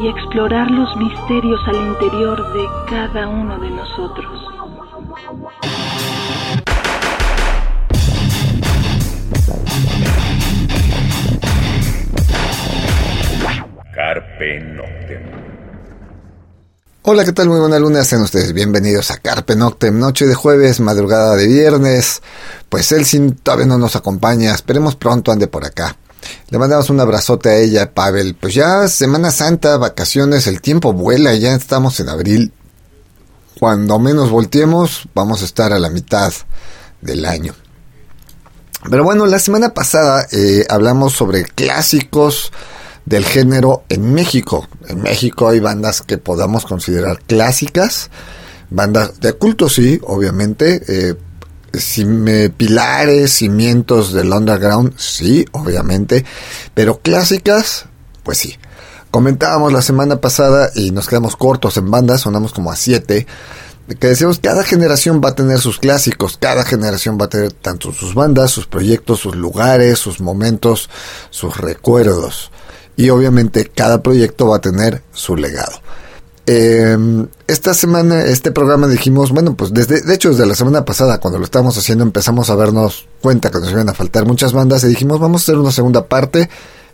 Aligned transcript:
y 0.00 0.06
explorar 0.06 0.70
los 0.70 0.96
misterios 0.96 1.60
al 1.66 1.76
interior 1.76 2.52
de 2.52 2.64
cada 2.88 3.28
uno 3.28 3.58
de 3.58 3.70
nosotros. 3.70 4.44
Carpe 13.94 14.60
Noctem. 14.60 15.22
Hola, 17.02 17.24
¿qué 17.24 17.32
tal? 17.32 17.48
Muy 17.48 17.58
buena 17.58 17.78
luna, 17.80 18.04
sean 18.04 18.22
ustedes 18.22 18.52
bienvenidos 18.52 19.10
a 19.10 19.16
Carpe 19.16 19.56
Noctem, 19.56 19.98
noche 19.98 20.26
de 20.26 20.34
jueves, 20.34 20.78
madrugada 20.78 21.34
de 21.34 21.48
viernes. 21.48 22.22
Pues 22.68 22.92
Elsin 22.92 23.34
todavía 23.34 23.66
no 23.66 23.78
nos 23.78 23.96
acompaña, 23.96 24.54
esperemos 24.54 24.94
pronto 24.94 25.32
ande 25.32 25.48
por 25.48 25.64
acá. 25.64 25.96
Le 26.50 26.58
mandamos 26.58 26.90
un 26.90 27.00
abrazote 27.00 27.48
a 27.48 27.56
ella, 27.56 27.92
Pavel. 27.92 28.34
Pues 28.34 28.54
ya 28.54 28.88
Semana 28.88 29.30
Santa, 29.30 29.76
vacaciones, 29.76 30.46
el 30.46 30.60
tiempo 30.60 30.92
vuela, 30.92 31.34
ya 31.34 31.54
estamos 31.54 32.00
en 32.00 32.08
abril. 32.08 32.52
Cuando 33.58 33.98
menos 33.98 34.30
volteemos, 34.30 35.08
vamos 35.14 35.42
a 35.42 35.44
estar 35.44 35.72
a 35.72 35.78
la 35.78 35.90
mitad 35.90 36.32
del 37.00 37.24
año. 37.24 37.54
Pero 38.88 39.04
bueno, 39.04 39.26
la 39.26 39.38
semana 39.38 39.74
pasada 39.74 40.26
eh, 40.30 40.64
hablamos 40.68 41.12
sobre 41.12 41.44
clásicos 41.44 42.52
del 43.04 43.24
género 43.24 43.84
en 43.88 44.12
México. 44.12 44.68
En 44.86 45.02
México 45.02 45.48
hay 45.48 45.60
bandas 45.60 46.02
que 46.02 46.18
podamos 46.18 46.64
considerar 46.64 47.20
clásicas, 47.26 48.10
bandas 48.70 49.18
de 49.20 49.32
culto 49.32 49.68
sí, 49.68 49.98
obviamente, 50.04 50.82
eh, 50.86 51.14
pilares, 52.56 53.32
cimientos 53.32 54.12
del 54.12 54.32
underground, 54.32 54.94
sí, 54.96 55.44
obviamente, 55.52 56.24
pero 56.74 57.00
clásicas, 57.00 57.86
pues 58.22 58.38
sí. 58.38 58.56
Comentábamos 59.10 59.72
la 59.72 59.80
semana 59.80 60.20
pasada 60.20 60.70
y 60.74 60.90
nos 60.90 61.08
quedamos 61.08 61.36
cortos 61.36 61.76
en 61.78 61.90
bandas, 61.90 62.22
sonamos 62.22 62.52
como 62.52 62.70
a 62.70 62.76
siete, 62.76 63.26
que 63.98 64.06
decíamos 64.06 64.38
cada 64.38 64.64
generación 64.64 65.22
va 65.24 65.30
a 65.30 65.34
tener 65.34 65.58
sus 65.58 65.78
clásicos, 65.78 66.36
cada 66.36 66.62
generación 66.62 67.16
va 67.18 67.24
a 67.24 67.30
tener 67.30 67.52
tanto 67.52 67.92
sus 67.92 68.14
bandas, 68.14 68.50
sus 68.50 68.66
proyectos, 68.66 69.20
sus 69.20 69.34
lugares, 69.34 69.98
sus 69.98 70.20
momentos, 70.20 70.90
sus 71.30 71.56
recuerdos 71.56 72.50
y 72.96 73.10
obviamente 73.10 73.64
cada 73.64 74.02
proyecto 74.02 74.48
va 74.48 74.56
a 74.56 74.60
tener 74.60 75.02
su 75.12 75.36
legado. 75.36 75.80
Em, 76.50 77.26
esta 77.46 77.74
semana, 77.74 78.24
este 78.24 78.50
programa 78.52 78.88
dijimos, 78.88 79.32
bueno, 79.32 79.54
pues 79.54 79.70
desde, 79.70 80.00
de 80.00 80.14
hecho 80.14 80.30
desde 80.30 80.46
la 80.46 80.54
semana 80.54 80.82
pasada, 80.82 81.20
cuando 81.20 81.38
lo 81.38 81.44
estábamos 81.44 81.76
haciendo, 81.76 82.04
empezamos 82.04 82.48
a 82.48 82.56
vernos 82.56 83.06
cuenta 83.20 83.50
que 83.50 83.58
nos 83.58 83.70
iban 83.70 83.90
a 83.90 83.92
faltar 83.92 84.24
muchas 84.24 84.54
bandas 84.54 84.82
y 84.82 84.86
dijimos, 84.86 85.20
vamos 85.20 85.42
a 85.42 85.44
hacer 85.44 85.58
una 85.58 85.72
segunda 85.72 86.06
parte 86.06 86.48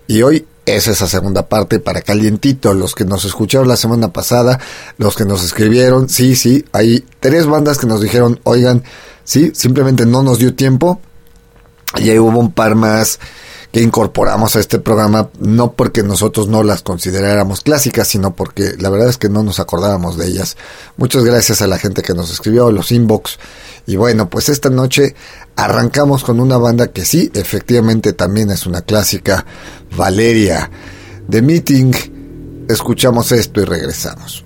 y 0.09 0.23
hoy 0.23 0.45
es 0.67 0.89
esa 0.89 1.07
segunda 1.07 1.49
parte 1.49 1.79
para 1.79 2.03
calientito, 2.03 2.75
los 2.75 2.97
que 2.97 3.05
nos 3.05 3.25
escucharon 3.27 3.69
la 3.69 3.77
semana 3.77 4.13
pasada, 4.13 4.59
los 4.99 5.15
que 5.15 5.25
nos 5.25 5.45
escribieron, 5.45 6.09
sí, 6.09 6.35
sí, 6.35 6.65
hay 6.73 7.07
tres 7.21 7.47
bandas 7.47 7.79
que 7.79 7.87
nos 7.87 8.01
dijeron, 8.01 8.41
oigan, 8.43 8.83
sí, 9.23 9.53
simplemente 9.55 10.05
no 10.05 10.25
nos 10.25 10.41
dio 10.41 10.57
tiempo 10.57 11.01
y 11.97 12.11
ahí 12.11 12.19
hubo 12.19 12.41
un 12.41 12.51
par 12.51 12.75
más 12.75 13.21
que 13.75 13.83
incorporamos 13.83 14.55
a 14.55 14.61
este 14.61 14.79
programa, 14.79 15.31
no 15.41 15.73
porque 15.73 16.05
nosotros 16.05 16.47
no 16.47 16.63
las 16.63 16.83
consideráramos 16.83 17.63
clásicas, 17.63 18.07
sino 18.07 18.33
porque 18.33 18.75
la 18.79 18.89
verdad 18.89 19.09
es 19.09 19.19
que 19.19 19.29
no 19.29 19.43
nos 19.43 19.59
acordábamos 19.59 20.17
de 20.17 20.29
ellas. 20.29 20.57
Muchas 20.97 21.25
gracias 21.25 21.61
a 21.61 21.67
la 21.67 21.77
gente 21.77 22.03
que 22.03 22.15
nos 22.15 22.31
escribió, 22.31 22.71
los 22.71 22.93
inbox. 22.93 23.37
Y 23.89 23.97
bueno, 23.97 24.31
pues 24.31 24.49
esta 24.49 24.71
noche 24.71 25.17
arrancamos 25.57 26.23
con 26.23 26.39
una 26.39 26.57
banda 26.57 26.93
que 26.93 27.05
sí, 27.05 27.33
efectivamente 27.35 28.13
también 28.13 28.53
es 28.53 28.65
una 28.65 28.83
clásica, 28.83 29.45
Valeria. 29.97 30.71
The 31.29 31.43
Meeting, 31.43 32.67
escuchamos 32.69 33.33
esto 33.33 33.61
y 33.61 33.65
regresamos. 33.65 34.45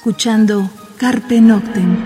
Escuchando 0.00 0.70
Carpe 0.96 1.42
Noctem. 1.42 1.98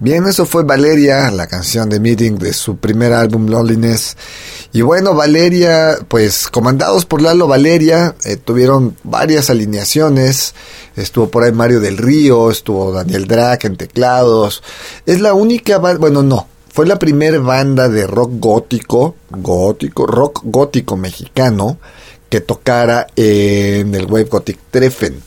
Bien, 0.00 0.26
eso 0.26 0.44
fue 0.44 0.64
Valeria, 0.64 1.30
la 1.30 1.46
canción 1.46 1.88
de 1.88 2.00
Meeting 2.00 2.36
de 2.36 2.52
su 2.52 2.78
primer 2.78 3.12
álbum 3.12 3.46
Loneliness. 3.46 4.16
Y 4.72 4.80
bueno, 4.80 5.14
Valeria, 5.14 5.98
pues 6.08 6.48
comandados 6.48 7.06
por 7.06 7.22
Lalo 7.22 7.46
Valeria, 7.46 8.16
eh, 8.24 8.36
tuvieron 8.36 8.96
varias 9.04 9.50
alineaciones. 9.50 10.56
Estuvo 10.96 11.28
por 11.28 11.44
ahí 11.44 11.52
Mario 11.52 11.78
del 11.78 11.96
Río, 11.96 12.50
estuvo 12.50 12.90
Daniel 12.90 13.28
Drac 13.28 13.66
en 13.66 13.76
teclados. 13.76 14.64
Es 15.06 15.20
la 15.20 15.32
única, 15.32 15.78
bueno, 15.78 16.24
no, 16.24 16.48
fue 16.72 16.86
la 16.86 16.98
primera 16.98 17.38
banda 17.38 17.88
de 17.88 18.08
rock 18.08 18.32
gótico, 18.34 19.14
gótico, 19.30 20.08
rock 20.08 20.40
gótico 20.42 20.96
mexicano 20.96 21.78
que 22.32 22.40
tocara 22.40 23.08
en 23.14 23.94
el 23.94 24.06
Wave 24.06 24.24
Gothic 24.24 24.58
Treffen. 24.70 25.20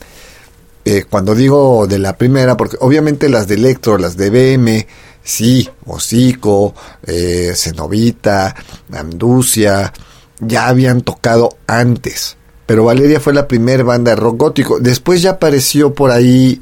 Eh, 0.83 1.03
cuando 1.07 1.35
digo 1.35 1.85
de 1.85 1.99
la 1.99 2.17
primera, 2.17 2.57
porque 2.57 2.77
obviamente 2.79 3.29
las 3.29 3.47
de 3.47 3.53
Electro, 3.53 3.99
las 3.99 4.17
de 4.17 4.31
BM, 4.31 4.87
sí, 5.23 5.69
Hocico, 5.85 6.73
eh, 7.05 7.51
Cenovita, 7.55 8.55
Anducia, 8.91 9.93
ya 10.39 10.67
habían 10.67 11.01
tocado 11.01 11.57
antes. 11.67 12.37
Pero 12.65 12.85
Valeria 12.85 13.19
fue 13.19 13.35
la 13.35 13.47
primera 13.47 13.83
banda 13.83 14.09
de 14.09 14.15
rock 14.15 14.39
gótico. 14.39 14.79
Después 14.79 15.21
ya 15.21 15.33
apareció 15.33 15.93
por 15.93 16.09
ahí 16.09 16.59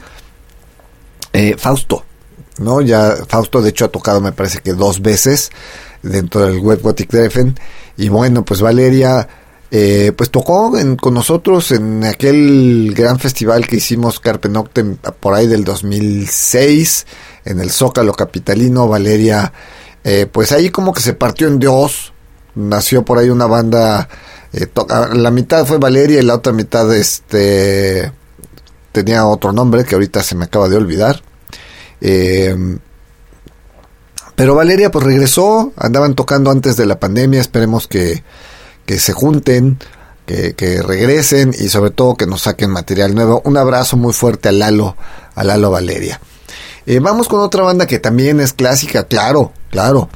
eh, 1.31 1.55
Fausto, 1.57 2.03
¿no? 2.57 2.81
Ya 2.81 3.15
Fausto 3.29 3.61
de 3.61 3.69
hecho 3.69 3.85
ha 3.85 3.91
tocado 3.91 4.19
me 4.19 4.33
parece 4.33 4.59
que 4.59 4.73
dos 4.73 5.01
veces 5.01 5.51
dentro 6.01 6.41
del 6.41 6.59
Web 6.59 6.81
Gothic 6.81 7.09
Treffen. 7.09 7.57
Y 7.95 8.09
bueno, 8.09 8.43
pues 8.43 8.59
Valeria 8.59 9.25
eh, 9.75 10.11
pues 10.15 10.29
tocó 10.29 10.71
con 11.01 11.15
nosotros 11.15 11.71
en 11.71 12.03
aquel 12.03 12.93
gran 12.95 13.17
festival 13.17 13.65
que 13.65 13.77
hicimos 13.77 14.19
Carpe 14.19 14.47
Noctem 14.47 14.97
por 15.19 15.33
ahí 15.33 15.47
del 15.47 15.63
2006 15.63 17.07
en 17.43 17.59
el 17.59 17.71
Zócalo 17.71 18.13
Capitalino. 18.13 18.87
Valeria, 18.87 19.51
eh, 20.03 20.27
pues 20.31 20.51
ahí 20.51 20.69
como 20.69 20.93
que 20.93 21.01
se 21.01 21.15
partió 21.15 21.47
en 21.47 21.57
Dios, 21.57 22.13
nació 22.53 23.03
por 23.03 23.17
ahí 23.17 23.31
una 23.31 23.47
banda, 23.47 24.07
eh, 24.53 24.67
la 25.13 25.31
mitad 25.31 25.65
fue 25.65 25.79
Valeria 25.79 26.19
y 26.19 26.23
la 26.23 26.35
otra 26.35 26.53
mitad 26.53 26.93
este 26.95 28.11
tenía 28.91 29.25
otro 29.25 29.53
nombre 29.53 29.85
que 29.85 29.95
ahorita 29.95 30.21
se 30.21 30.35
me 30.35 30.45
acaba 30.45 30.69
de 30.69 30.77
olvidar. 30.77 31.23
pero 34.35 34.53
Valeria 34.53 34.91
pues 34.91 35.03
regresó, 35.03 35.73
andaban 35.77 36.13
tocando 36.13 36.51
antes 36.51 36.77
de 36.77 36.85
la 36.85 36.99
pandemia, 36.99 37.41
esperemos 37.41 37.87
que 37.87 38.21
que 38.85 38.99
se 38.99 39.13
junten, 39.13 39.79
que, 40.25 40.81
regresen 40.81 41.53
y 41.57 41.69
sobre 41.69 41.91
todo 41.91 42.15
que 42.15 42.25
nos 42.25 42.41
saquen 42.43 42.69
material 42.69 43.13
nuevo. 43.15 43.41
Un 43.45 43.57
abrazo 43.57 43.97
muy 43.97 44.13
fuerte 44.13 44.49
a 44.49 44.51
Lalo, 44.51 44.95
a 45.35 45.43
Lalo 45.43 45.71
Valeria. 45.71 46.19
Eh, 46.85 46.99
vamos 46.99 47.27
con 47.27 47.39
otra 47.39 47.63
banda 47.63 47.87
que 47.87 47.99
también 47.99 48.39
es 48.39 48.53
clásica, 48.53 49.05
claro, 49.05 49.53
claro. 49.69 50.09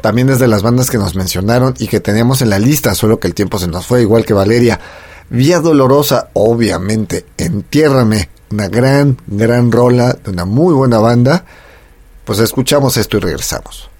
También 0.00 0.28
es 0.28 0.38
de 0.38 0.48
las 0.48 0.62
bandas 0.62 0.90
que 0.90 0.98
nos 0.98 1.14
mencionaron 1.14 1.74
y 1.78 1.86
que 1.86 2.00
teníamos 2.00 2.42
en 2.42 2.50
la 2.50 2.58
lista, 2.58 2.94
solo 2.94 3.18
que 3.18 3.26
el 3.26 3.34
tiempo 3.34 3.58
se 3.58 3.68
nos 3.68 3.86
fue, 3.86 4.02
igual 4.02 4.24
que 4.24 4.34
Valeria. 4.34 4.80
Vía 5.30 5.60
Dolorosa, 5.60 6.28
obviamente, 6.34 7.24
Entiérrame, 7.38 8.28
una 8.50 8.68
gran, 8.68 9.16
gran 9.26 9.72
rola 9.72 10.12
de 10.12 10.30
una 10.30 10.44
muy 10.44 10.74
buena 10.74 10.98
banda. 10.98 11.44
Pues 12.24 12.38
escuchamos 12.38 12.96
esto 12.96 13.16
y 13.16 13.20
regresamos. 13.20 13.90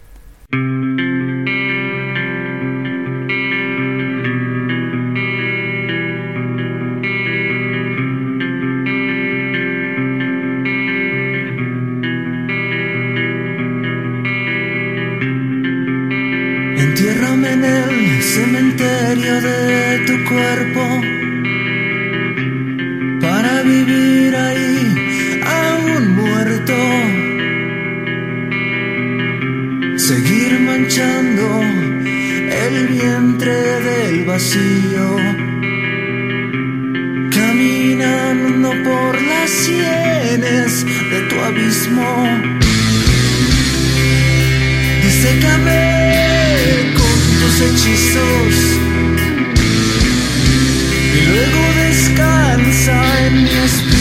Y 51.14 51.20
luego 51.26 51.62
descansa 51.84 53.26
en 53.26 53.42
mi 53.42 53.50
espíritu. 53.50 53.93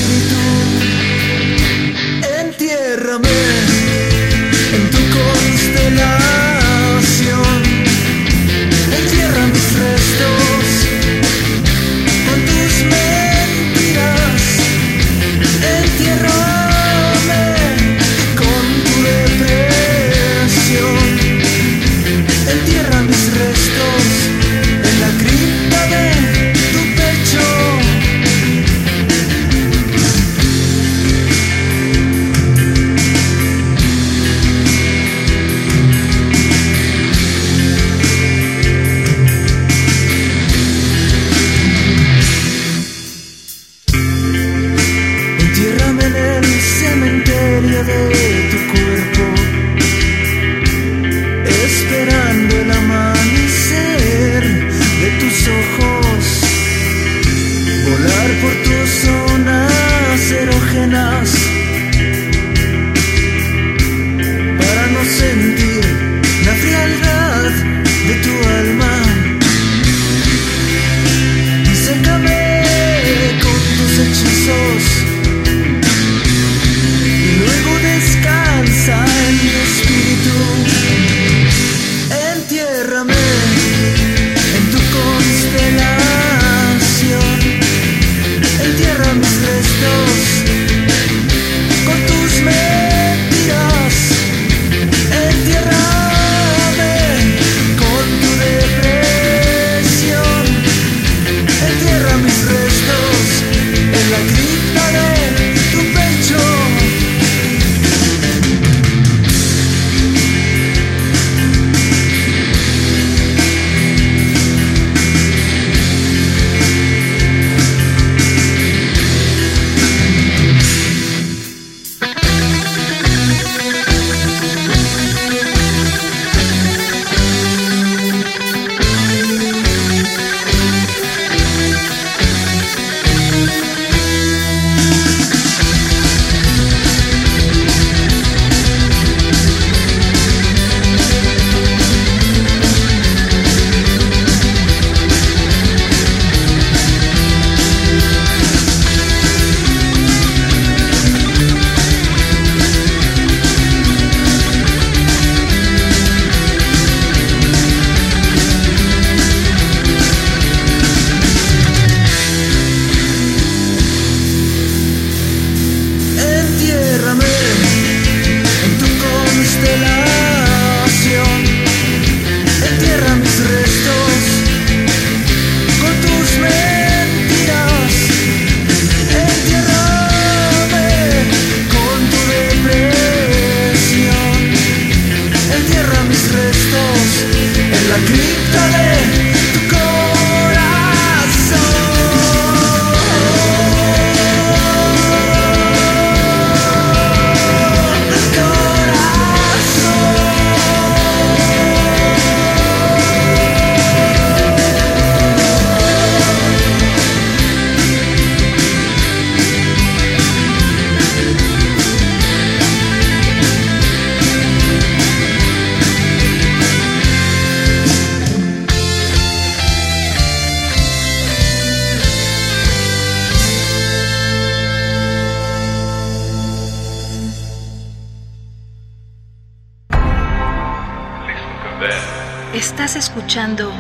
Estás 232.54 232.96
escuchando 232.96 233.72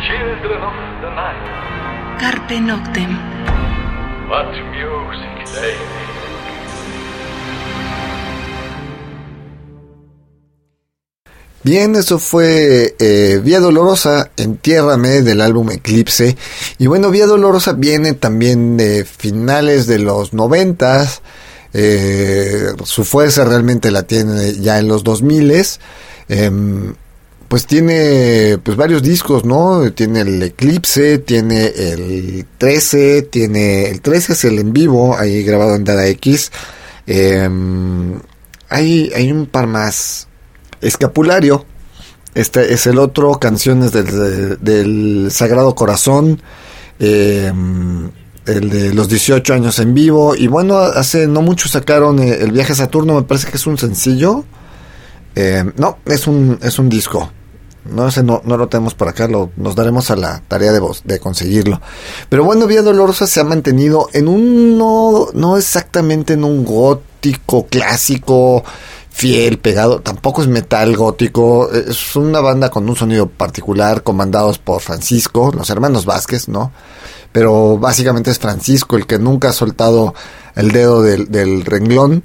Children 0.00 0.62
of 0.62 0.72
the 1.02 1.10
night, 1.14 2.18
Carpe 2.18 2.58
Noctem. 2.58 3.18
what 4.30 4.46
music 4.72 5.44
they. 5.54 5.74
Bien, 11.62 11.96
eso 11.96 12.18
fue 12.18 12.94
eh, 12.98 13.40
Vía 13.44 13.60
Dolorosa, 13.60 14.30
Entiérrame 14.38 15.20
del 15.20 15.42
álbum 15.42 15.70
Eclipse. 15.70 16.34
Y 16.78 16.86
bueno, 16.86 17.10
Vía 17.10 17.26
Dolorosa 17.26 17.74
viene 17.74 18.14
también 18.14 18.78
de 18.78 19.04
finales 19.04 19.86
de 19.86 19.98
los 19.98 20.32
noventas. 20.32 21.20
Eh, 21.74 22.72
su 22.84 23.04
fuerza 23.04 23.44
realmente 23.44 23.90
la 23.90 24.04
tiene 24.04 24.54
ya 24.54 24.78
en 24.78 24.88
los 24.88 25.04
2000 25.04 25.78
Em, 26.30 26.94
pues 27.48 27.66
tiene 27.66 28.58
pues 28.62 28.76
varios 28.76 29.02
discos, 29.02 29.44
¿no? 29.44 29.90
Tiene 29.92 30.20
el 30.20 30.42
Eclipse, 30.42 31.18
tiene 31.18 31.66
el 31.66 32.46
13, 32.58 33.22
tiene 33.22 33.88
el 33.88 34.00
13 34.00 34.32
es 34.34 34.44
el 34.44 34.58
en 34.58 34.72
vivo, 34.72 35.16
ahí 35.16 35.42
grabado 35.42 35.74
en 35.74 35.84
Dada 35.84 36.06
X. 36.08 36.52
Em, 37.06 38.20
hay, 38.68 39.10
hay 39.14 39.32
un 39.32 39.46
par 39.46 39.66
más. 39.66 40.28
Escapulario. 40.80 41.64
Este 42.34 42.72
es 42.72 42.86
el 42.86 42.98
otro, 42.98 43.32
canciones 43.40 43.92
del, 43.92 44.58
del 44.60 45.28
Sagrado 45.30 45.74
Corazón. 45.74 46.40
eh, 47.00 47.52
el 48.48 48.70
de 48.70 48.94
los 48.94 49.08
18 49.08 49.54
años 49.54 49.78
en 49.78 49.94
vivo. 49.94 50.34
Y 50.34 50.46
bueno, 50.46 50.78
hace 50.78 51.26
no 51.26 51.42
mucho 51.42 51.68
sacaron 51.68 52.18
eh, 52.18 52.38
el 52.40 52.52
viaje 52.52 52.72
a 52.72 52.76
Saturno, 52.76 53.14
me 53.14 53.22
parece 53.22 53.48
que 53.50 53.56
es 53.56 53.66
un 53.66 53.78
sencillo. 53.78 54.44
Eh, 55.34 55.64
no, 55.76 55.98
es 56.06 56.26
un, 56.26 56.58
es 56.62 56.78
un 56.78 56.88
disco. 56.88 57.30
No 57.88 58.10
sé, 58.10 58.22
no, 58.22 58.40
no 58.44 58.56
lo 58.56 58.68
tenemos 58.68 58.94
por 58.94 59.08
acá, 59.08 59.26
lo, 59.28 59.50
nos 59.56 59.74
daremos 59.74 60.10
a 60.10 60.16
la 60.16 60.42
tarea 60.48 60.72
de, 60.72 60.78
vos- 60.80 61.02
de 61.04 61.18
conseguirlo. 61.18 61.80
Pero 62.28 62.44
bueno, 62.44 62.66
Vía 62.66 62.82
Dolorosa 62.82 63.26
se 63.26 63.40
ha 63.40 63.44
mantenido 63.44 64.08
en 64.12 64.28
un, 64.28 64.76
no, 64.78 65.28
no 65.34 65.56
exactamente 65.56 66.34
en 66.34 66.44
un 66.44 66.64
gótico 66.64 67.66
clásico, 67.66 68.62
fiel, 69.10 69.58
pegado, 69.58 70.00
tampoco 70.00 70.42
es 70.42 70.48
metal 70.48 70.96
gótico, 70.96 71.70
es 71.72 72.14
una 72.14 72.40
banda 72.40 72.70
con 72.70 72.88
un 72.88 72.94
sonido 72.94 73.26
particular, 73.28 74.02
comandados 74.04 74.58
por 74.58 74.80
Francisco, 74.80 75.50
los 75.56 75.68
hermanos 75.70 76.04
Vázquez, 76.04 76.48
¿no? 76.48 76.70
Pero 77.32 77.78
básicamente 77.78 78.30
es 78.30 78.38
Francisco 78.38 78.96
el 78.96 79.06
que 79.06 79.18
nunca 79.18 79.48
ha 79.50 79.52
soltado 79.52 80.14
el 80.54 80.70
dedo 80.72 81.02
del, 81.02 81.30
del 81.30 81.64
renglón, 81.64 82.22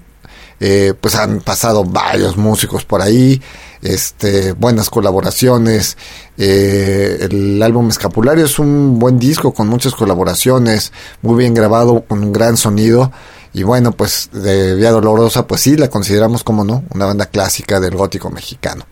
eh, 0.66 0.94
pues 0.98 1.16
han 1.16 1.42
pasado 1.42 1.84
varios 1.84 2.38
músicos 2.38 2.86
por 2.86 3.02
ahí, 3.02 3.42
este, 3.82 4.54
buenas 4.54 4.90
colaboraciones. 4.90 5.98
eh, 6.38 7.18
el 7.20 7.62
álbum 7.62 7.90
Escapulario 7.90 8.46
es 8.46 8.58
un 8.60 8.98
buen 8.98 9.20
disco 9.20 9.54
con 9.54 9.68
muchas 9.68 9.94
colaboraciones, 9.94 10.94
muy 11.22 11.36
bien 11.36 11.54
grabado, 11.54 12.06
con 12.08 12.24
un 12.24 12.32
gran 12.32 12.56
sonido. 12.56 13.12
Y 13.52 13.64
bueno, 13.64 13.92
pues 13.92 14.30
de 14.32 14.76
Vía 14.76 14.92
Dolorosa, 14.92 15.46
pues 15.46 15.60
sí, 15.60 15.76
la 15.76 15.90
consideramos 15.90 16.46
como 16.46 16.64
no, 16.64 16.86
una 16.92 17.08
banda 17.08 17.26
clásica 17.26 17.82
del 17.82 17.98
gótico 17.98 18.30
mexicano. 18.30 18.86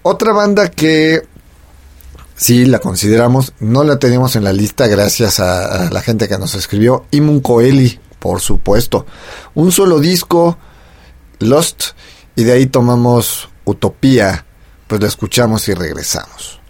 Otra 0.00 0.32
banda 0.32 0.70
que 0.70 1.28
sí 2.36 2.64
la 2.64 2.78
consideramos, 2.78 3.52
no 3.60 3.84
la 3.84 3.98
tenemos 3.98 4.34
en 4.34 4.44
la 4.44 4.54
lista 4.54 4.86
gracias 4.86 5.40
a, 5.40 5.88
a 5.88 5.90
la 5.90 6.00
gente 6.00 6.26
que 6.26 6.38
nos 6.38 6.54
escribió, 6.54 7.04
Imun 7.10 7.40
Coeli, 7.40 8.00
por 8.18 8.40
supuesto. 8.40 9.04
Un 9.54 9.72
solo 9.72 10.00
disco, 10.00 10.56
Lost, 11.40 11.92
y 12.34 12.44
de 12.44 12.52
ahí 12.52 12.66
tomamos 12.66 13.48
Utopía, 13.64 14.44
pues 14.86 15.00
lo 15.00 15.06
escuchamos 15.06 15.68
y 15.68 15.74
regresamos. 15.74 16.60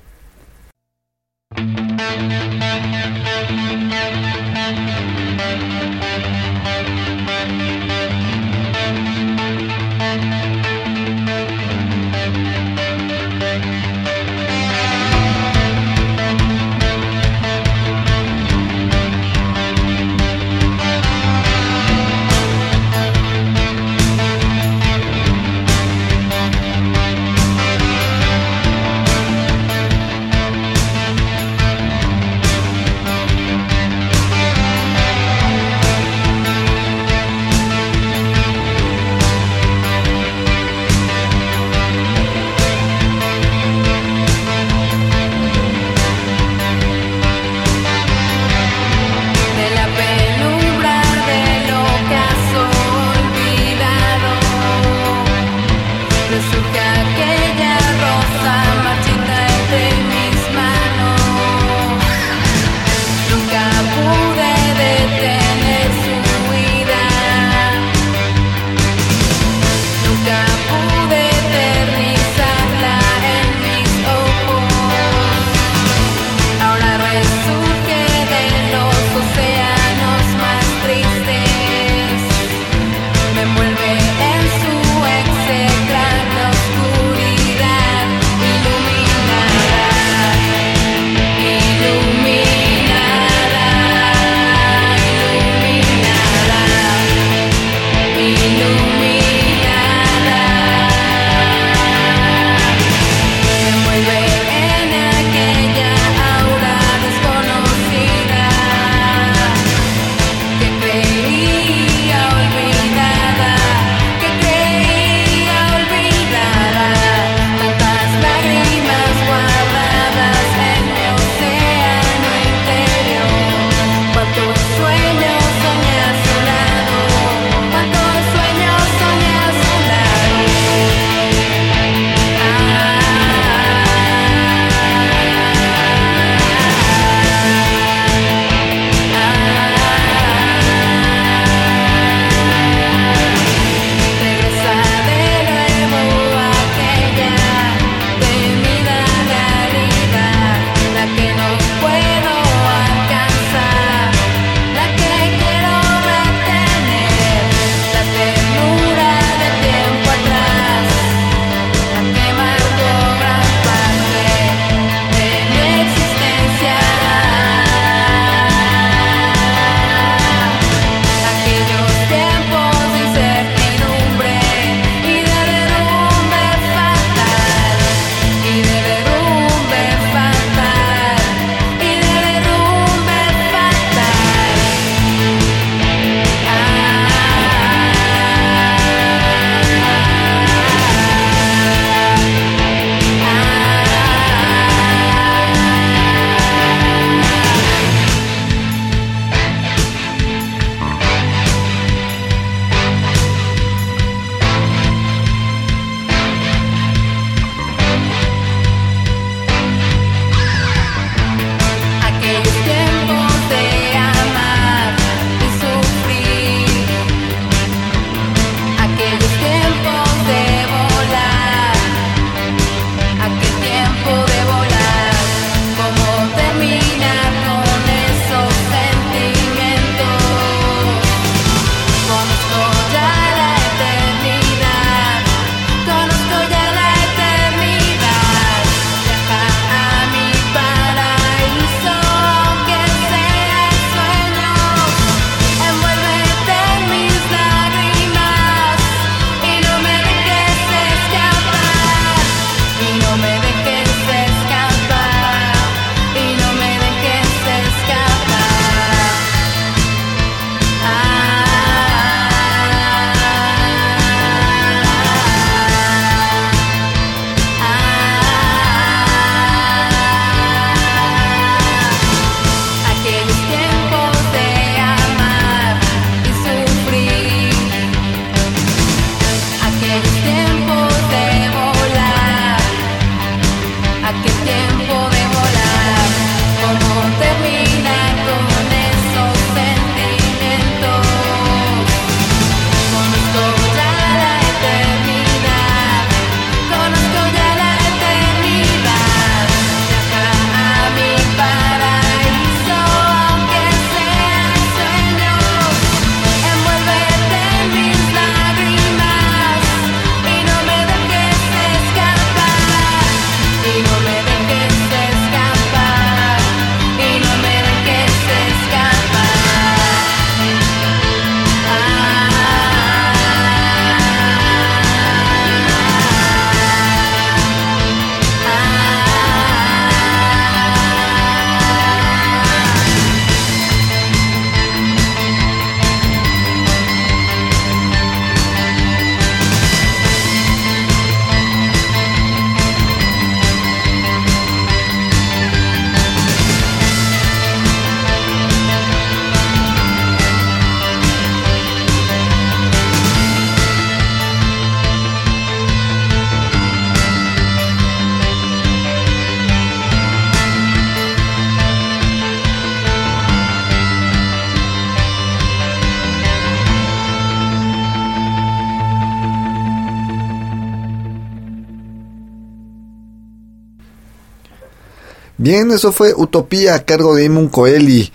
Bien, 375.46 375.70
eso 375.70 375.92
fue 375.92 376.12
Utopía 376.12 376.74
a 376.74 376.84
cargo 376.84 377.14
de 377.14 377.22
Imun 377.22 377.46
Coeli. 377.46 378.12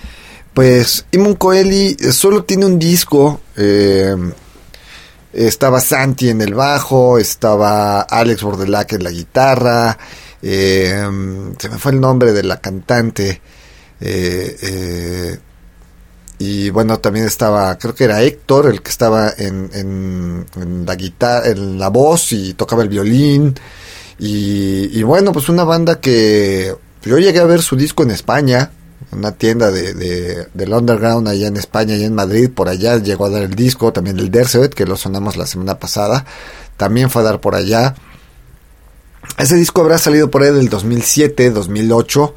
Pues 0.54 1.06
Imun 1.14 1.36
Coeli 1.36 1.96
solo 2.12 2.44
tiene 2.44 2.66
un 2.66 2.78
disco. 2.78 3.40
Eh, 3.56 4.14
estaba 5.32 5.80
Santi 5.80 6.28
en 6.28 6.42
el 6.42 6.54
bajo, 6.54 7.18
estaba 7.18 8.02
Alex 8.02 8.44
Bordelac 8.44 8.92
en 8.92 9.06
la 9.06 9.12
guitarra. 9.12 9.98
Eh, 10.42 11.08
se 11.58 11.70
me 11.70 11.78
fue 11.78 11.94
el 11.94 12.02
nombre 12.02 12.34
de 12.34 12.44
la 12.44 12.60
cantante. 12.60 13.42
Eh, 14.02 15.40
y 16.38 16.70
bueno, 16.70 17.00
también 17.00 17.28
estaba, 17.28 17.78
creo 17.78 17.96
que 17.96 18.04
era 18.04 18.22
Héctor, 18.22 18.68
el 18.68 18.82
que 18.82 18.90
estaba 18.90 19.32
en, 19.38 19.70
en, 19.74 20.86
la 20.86 20.96
guitarra, 20.96 21.48
en 21.48 21.80
la 21.80 21.88
voz 21.88 22.34
y 22.34 22.56
tocaba 22.56 22.84
el 22.84 22.90
violín. 22.90 23.56
Y, 24.20 25.02
bueno, 25.04 25.32
pues 25.32 25.48
una 25.48 25.64
banda 25.64 26.02
que 26.02 26.76
yo 27.04 27.18
llegué 27.18 27.40
a 27.40 27.46
ver 27.46 27.62
su 27.62 27.76
disco 27.76 28.04
en 28.04 28.12
España, 28.12 28.72
una 29.12 29.32
tienda 29.32 29.72
de, 29.72 29.94
de, 29.94 30.48
del 30.54 30.74
underground 30.74 31.28
allá 31.28 31.48
en 31.48 31.58
España 31.58 31.96
y 31.96 32.04
en 32.04 32.14
Madrid, 32.14 32.50
por 32.54 32.70
allá 32.70 32.98
llegó 32.98 33.26
a 33.26 33.30
dar 33.30 33.44
el 33.44 33.56
disco, 33.56 33.92
también 33.92 34.20
el 34.20 34.32
Dercebet, 34.32 34.74
que 34.74 34.86
lo 34.86 34.96
sonamos 34.96 35.38
la 35.38 35.48
semana 35.48 35.80
pasada, 35.80 36.26
también 36.78 37.10
fue 37.10 37.22
a 37.22 37.26
dar 37.26 37.42
por 37.42 37.56
allá. 37.56 37.96
Ese 39.38 39.56
disco 39.56 39.82
habrá 39.82 39.98
salido 39.98 40.30
por 40.32 40.44
ahí 40.44 40.52
del 40.52 40.70
2007, 40.70 41.52
2008 41.52 42.36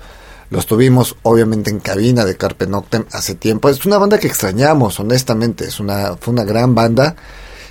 los 0.51 0.67
tuvimos 0.67 1.17
obviamente 1.23 1.71
en 1.71 1.81
cabina 1.81 2.25
de 2.25 2.37
Carpe 2.37 2.69
Noctem 2.69 3.05
hace 3.11 3.35
tiempo. 3.35 3.69
Es 3.69 3.85
una 3.87 3.99
banda 3.99 4.19
que 4.19 4.29
extrañamos, 4.29 5.01
honestamente. 5.01 5.65
Es 5.65 5.81
una, 5.81 6.17
fue 6.17 6.33
una 6.33 6.45
gran 6.45 6.77
banda. 6.77 7.17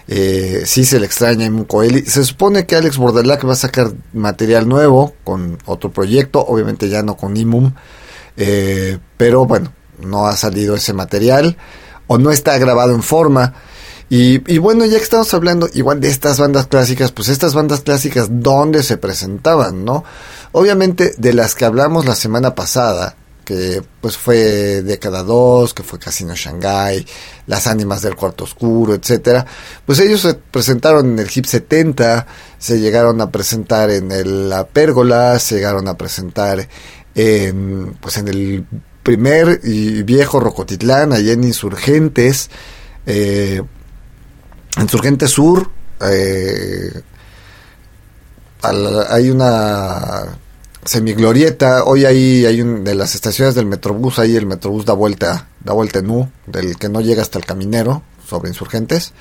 Eh, 0.08 0.64
se 0.66 1.00
le 1.00 1.06
extraña 1.06 1.46
en 1.46 1.64
Coeli. 1.64 2.02
Se 2.06 2.24
supone 2.24 2.66
que 2.66 2.76
Alex 2.76 2.98
Bordelac 2.98 3.48
va 3.48 3.54
a 3.54 3.58
sacar 3.58 3.92
material 4.14 4.68
nuevo 4.68 5.14
con 5.24 5.58
otro 5.66 5.92
proyecto, 5.92 6.46
obviamente 6.46 6.90
ya 6.90 7.04
no 7.04 7.16
con 7.16 7.38
Imum. 7.38 7.74
Eh, 8.36 8.98
pero 9.18 9.46
bueno, 9.46 9.72
no 10.00 10.26
ha 10.26 10.36
salido 10.36 10.76
ese 10.76 10.94
material 10.94 11.58
o 12.08 12.18
no 12.18 12.32
está 12.32 12.58
grabado 12.58 12.94
en 12.94 13.04
forma. 13.04 13.54
Y, 14.10 14.54
y, 14.54 14.58
bueno, 14.60 14.86
ya 14.86 14.98
que 14.98 15.04
estamos 15.04 15.34
hablando 15.34 15.68
igual 15.74 16.00
de 16.00 16.10
estas 16.10 16.38
bandas 16.38 16.68
clásicas, 16.68 17.12
pues 17.12 17.30
estas 17.30 17.56
bandas 17.56 17.82
clásicas, 17.82 18.28
¿dónde 18.30 18.84
se 18.84 18.98
presentaban, 18.98 19.86
no? 19.86 20.04
Obviamente, 20.52 21.16
de 21.18 21.34
las 21.34 21.56
que 21.56 21.66
hablamos 21.66 22.06
la 22.06 22.14
semana 22.14 22.54
pasada, 22.54 23.16
que 23.44 23.82
pues 24.02 24.18
fue 24.18 24.82
Década 24.82 25.24
2, 25.24 25.74
que 25.74 25.84
fue 25.84 26.00
Casino 26.00 26.36
Shanghai, 26.36 27.06
Las 27.48 27.68
Ánimas 27.68 28.02
del 28.02 28.16
Cuarto 28.16 28.44
Oscuro, 28.44 28.94
etcétera, 28.94 29.46
pues 29.86 30.00
ellos 30.00 30.22
se 30.22 30.34
presentaron 30.34 31.12
en 31.12 31.20
el 31.20 31.30
Hip 31.34 31.46
70, 31.46 32.26
se 32.58 32.80
llegaron 32.80 33.22
a 33.22 33.32
presentar 33.32 33.90
en 33.90 34.12
el, 34.12 34.50
la 34.50 34.66
Pérgola, 34.68 35.40
se 35.40 35.56
llegaron 35.56 35.88
a 35.88 35.98
presentar 35.98 36.68
en, 37.16 37.98
pues 38.00 38.18
en 38.18 38.28
el 38.28 38.66
primer 39.04 39.60
y 39.64 40.04
viejo 40.04 40.40
Rocotitlán, 40.40 41.14
allá 41.14 41.34
en 41.34 41.44
Insurgentes, 41.44 42.50
eh, 43.06 43.62
Insurgente 44.80 45.28
Sur, 45.28 45.70
eh, 46.02 47.02
hay 48.64 49.30
una 49.30 50.38
semiglorieta. 50.86 51.84
Hoy 51.84 52.06
hay, 52.06 52.46
hay 52.46 52.62
un, 52.62 52.84
de 52.84 52.96
las 52.96 53.16
estaciones 53.16 53.56
del 53.56 53.66
Metrobús, 53.66 54.20
ahí 54.20 54.36
el 54.36 54.46
Metrobús 54.46 54.86
da 54.86 54.94
vuelta, 54.94 55.48
da 55.64 55.74
vuelta 55.74 56.00
en 56.00 56.10
U, 56.10 56.30
del 56.48 56.78
que 56.78 56.90
no 56.90 57.02
llega 57.02 57.22
hasta 57.22 57.40
el 57.40 57.46
Caminero, 57.46 58.04
sobre 58.28 58.50
Insurgentes. 58.50 59.14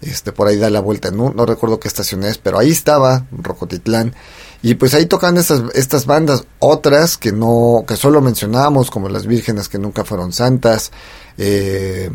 Este, 0.00 0.30
por 0.30 0.46
ahí 0.46 0.56
da 0.56 0.70
la 0.70 0.80
vuelta 0.80 1.08
en 1.08 1.18
U, 1.18 1.32
no 1.34 1.44
recuerdo 1.44 1.80
qué 1.80 1.88
estación 1.88 2.22
es, 2.24 2.38
pero 2.38 2.58
ahí 2.58 2.70
estaba, 2.70 3.26
Rocotitlán. 3.32 4.14
Y 4.62 4.74
pues 4.74 4.94
ahí 4.94 5.06
tocan 5.06 5.36
estas, 5.38 5.62
estas 5.74 6.06
bandas, 6.06 6.44
otras 6.58 7.16
que 7.16 7.32
no, 7.32 7.84
que 7.86 7.96
solo 7.96 8.20
mencionábamos, 8.20 8.90
como 8.90 9.08
las 9.08 9.26
vírgenes 9.26 9.68
que 9.68 9.78
nunca 9.78 10.04
fueron 10.04 10.32
santas, 10.32 10.92
eh, 11.36 12.10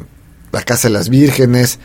la 0.52 0.64
Casa 0.64 0.88
de 0.88 0.94
las 0.94 1.10
Vírgenes, 1.10 1.80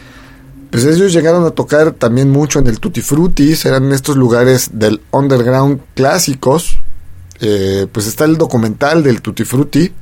pues 0.70 0.84
ellos 0.84 1.12
llegaron 1.12 1.44
a 1.46 1.50
tocar 1.50 1.92
también 1.92 2.30
mucho 2.30 2.58
en 2.58 2.66
el 2.66 2.78
Tutti 2.78 3.00
Frutti, 3.00 3.54
eran 3.64 3.92
estos 3.92 4.16
lugares 4.16 4.70
del 4.74 5.00
underground 5.10 5.80
clásicos, 5.94 6.78
eh, 7.40 7.86
pues 7.90 8.06
está 8.06 8.24
el 8.24 8.36
documental 8.36 9.02
del 9.02 9.22
Tutti 9.22 9.44
Frutti. 9.44 9.92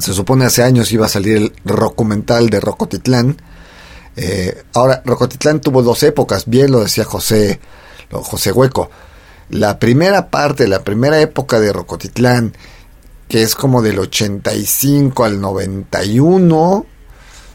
Se 0.00 0.12
supone 0.12 0.44
hace 0.44 0.62
años 0.62 0.92
iba 0.92 1.06
a 1.06 1.08
salir 1.08 1.36
el 1.36 1.52
documental 1.64 2.50
de 2.50 2.60
Rocotitlán. 2.60 3.36
Eh, 4.16 4.64
ahora, 4.74 5.02
Rocotitlán 5.04 5.60
tuvo 5.60 5.82
dos 5.82 6.02
épocas, 6.02 6.44
bien 6.46 6.72
lo 6.72 6.80
decía 6.80 7.04
José, 7.04 7.60
José 8.10 8.52
Hueco. 8.52 8.90
La 9.50 9.78
primera 9.78 10.28
parte, 10.28 10.68
la 10.68 10.84
primera 10.84 11.20
época 11.20 11.58
de 11.58 11.72
Rocotitlán, 11.72 12.54
que 13.28 13.42
es 13.42 13.54
como 13.54 13.80
del 13.80 13.98
85 13.98 15.24
al 15.24 15.40
91, 15.40 16.86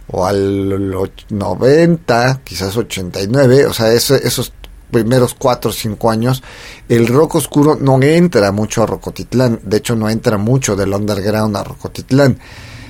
o 0.08 0.26
al 0.26 0.92
90, 1.30 2.42
quizás 2.44 2.76
89, 2.76 3.66
o 3.68 3.74
sea, 3.74 3.92
esos 3.92 4.54
primeros 4.94 5.34
4 5.34 5.70
o 5.70 5.74
5 5.74 6.10
años, 6.10 6.42
el 6.88 7.08
rock 7.08 7.36
oscuro 7.36 7.78
no 7.80 8.02
entra 8.02 8.54
mucho 8.54 8.84
a 8.84 8.86
Rocotitlán, 8.86 9.60
de 9.64 9.78
hecho 9.78 9.98
no 9.98 10.10
entra 10.10 10.38
mucho 10.38 10.78
del 10.78 10.94
underground 10.94 11.58
a 11.58 11.64
Rocotitlán. 11.66 12.38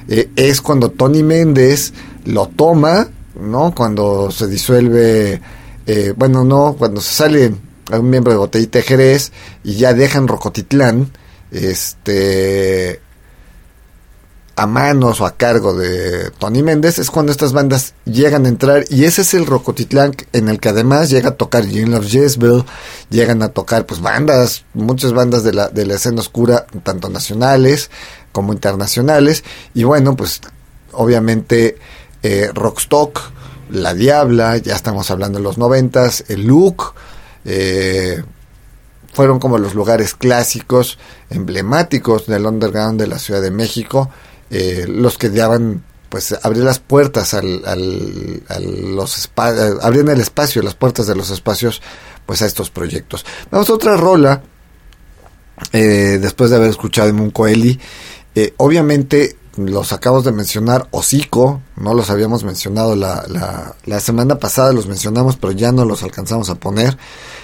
Eh, 0.07 0.29
es 0.35 0.61
cuando 0.61 0.91
Tony 0.91 1.23
Méndez 1.23 1.93
lo 2.25 2.47
toma, 2.49 3.07
¿no? 3.39 3.73
Cuando 3.73 4.29
se 4.29 4.47
disuelve, 4.47 5.41
eh, 5.87 6.13
bueno, 6.15 6.43
no, 6.43 6.75
cuando 6.77 7.01
se 7.01 7.13
sale 7.15 7.55
un 7.91 8.09
miembro 8.09 8.31
de 8.31 8.37
Botellita 8.37 8.81
Jerez 8.81 9.31
y 9.63 9.75
ya 9.75 9.93
dejan 9.93 10.27
Rocotitlán, 10.27 11.11
este 11.51 12.99
a 14.55 14.67
manos 14.67 15.19
o 15.19 15.25
a 15.25 15.35
cargo 15.35 15.73
de 15.73 16.29
Tony 16.37 16.61
Méndez 16.61 16.99
es 16.99 17.09
cuando 17.09 17.31
estas 17.31 17.53
bandas 17.53 17.95
llegan 18.05 18.45
a 18.45 18.49
entrar 18.49 18.85
y 18.89 19.05
ese 19.05 19.23
es 19.23 19.33
el 19.33 19.47
Rocotitlán 19.47 20.15
en 20.31 20.47
el 20.47 20.59
que 20.59 20.69
además 20.69 21.09
llega 21.09 21.29
a 21.29 21.35
tocar 21.35 21.65
Jean 21.65 21.91
Love 21.91 22.07
Jezebel, 22.07 22.63
llegan 23.09 23.41
a 23.41 23.49
tocar 23.49 23.85
pues 23.87 23.99
bandas, 24.01 24.65
muchas 24.73 25.13
bandas 25.13 25.43
de 25.43 25.53
la, 25.53 25.69
de 25.69 25.85
la 25.87 25.95
escena 25.95 26.21
oscura, 26.21 26.67
tanto 26.83 27.09
nacionales 27.09 27.89
como 28.31 28.53
internacionales. 28.53 29.43
Y 29.73 29.85
bueno 29.85 30.15
pues 30.15 30.41
obviamente 30.91 31.77
eh, 32.21 32.51
Rockstock, 32.53 33.19
La 33.71 33.95
Diabla, 33.95 34.57
ya 34.57 34.75
estamos 34.75 35.09
hablando 35.09 35.39
de 35.39 35.43
los 35.43 35.57
noventas, 35.57 36.25
el 36.27 36.45
Look, 36.45 36.93
eh, 37.43 38.23
fueron 39.13 39.39
como 39.39 39.57
los 39.57 39.73
lugares 39.73 40.13
clásicos, 40.13 40.99
emblemáticos 41.31 42.27
del 42.27 42.45
underground 42.45 42.99
de 42.99 43.07
la 43.07 43.17
Ciudad 43.17 43.41
de 43.41 43.51
México 43.51 44.11
eh, 44.55 44.85
los 44.87 45.17
que 45.17 45.31
daban 45.31 45.83
pues 46.09 46.37
abrir 46.43 46.63
las 46.63 46.77
puertas 46.77 47.33
al, 47.33 47.63
los 48.95 49.31
abrían 49.81 50.09
el 50.09 50.21
espacio, 50.21 50.61
las 50.61 50.75
puertas 50.75 51.07
de 51.07 51.15
los 51.15 51.31
espacios 51.31 51.81
pues 52.27 52.43
a 52.43 52.45
estos 52.45 52.69
proyectos. 52.69 53.25
Vamos 53.49 53.67
a 53.71 53.73
otra 53.73 53.97
rola, 53.97 54.43
eh, 55.71 56.19
después 56.21 56.51
de 56.51 56.57
haber 56.57 56.69
escuchado 56.69 57.09
en 57.09 57.15
Muncoeli, 57.15 57.79
eh, 58.35 58.53
obviamente 58.57 59.37
los 59.57 59.91
acabamos 59.91 60.23
de 60.23 60.33
mencionar, 60.33 60.87
Hocico, 60.91 61.61
no 61.77 61.95
los 61.95 62.11
habíamos 62.11 62.43
mencionado 62.43 62.95
la, 62.95 63.25
la, 63.27 63.75
la, 63.83 63.99
semana 63.99 64.37
pasada, 64.37 64.71
los 64.71 64.85
mencionamos, 64.85 65.37
pero 65.37 65.53
ya 65.53 65.71
no 65.71 65.83
los 65.83 66.03
alcanzamos 66.03 66.51
a 66.51 66.55
poner. 66.55 66.95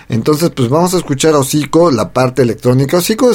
Entonces, 0.10 0.52
pues 0.52 0.70
vamos 0.70 0.94
a 0.94 0.98
escuchar 0.98 1.34
a 1.34 1.40
Hocico, 1.40 1.90
la 1.90 2.14
parte 2.14 2.44
electrónica. 2.44 2.98
Hocico 2.98 3.32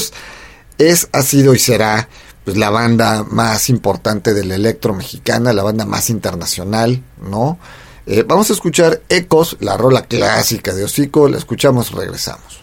es, 0.78 1.08
ha 1.10 1.22
sido 1.22 1.54
y 1.54 1.58
será 1.58 2.08
pues 2.44 2.56
la 2.56 2.70
banda 2.70 3.24
más 3.24 3.70
importante 3.70 4.34
del 4.34 4.52
electro 4.52 4.94
mexicana, 4.94 5.52
la 5.52 5.62
banda 5.62 5.86
más 5.86 6.10
internacional, 6.10 7.02
¿no? 7.22 7.58
Eh, 8.06 8.22
vamos 8.26 8.50
a 8.50 8.52
escuchar 8.52 9.00
Ecos, 9.08 9.56
la 9.60 9.78
rola 9.78 10.02
clásica 10.02 10.74
de 10.74 10.84
Hocico, 10.84 11.28
la 11.28 11.38
escuchamos, 11.38 11.90
regresamos. 11.92 12.60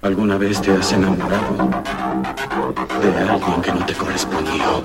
¿Alguna 0.00 0.38
vez 0.38 0.62
te 0.62 0.72
has 0.72 0.92
enamorado 0.92 1.70
de 3.02 3.18
alguien 3.28 3.62
que 3.62 3.72
no 3.72 3.84
te 3.84 3.94
correspondió? 3.94 4.82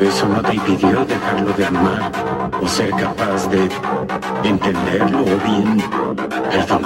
Eso 0.00 0.26
no 0.26 0.42
te 0.42 0.54
impidió 0.54 1.04
dejarlo 1.04 1.52
de 1.52 1.66
amar 1.66 2.10
o 2.60 2.66
ser 2.66 2.90
capaz 2.90 3.48
de 3.50 3.68
entenderlo 4.44 5.20
o 5.20 5.24
bien 5.24 5.82
perdonarlo. 6.50 6.85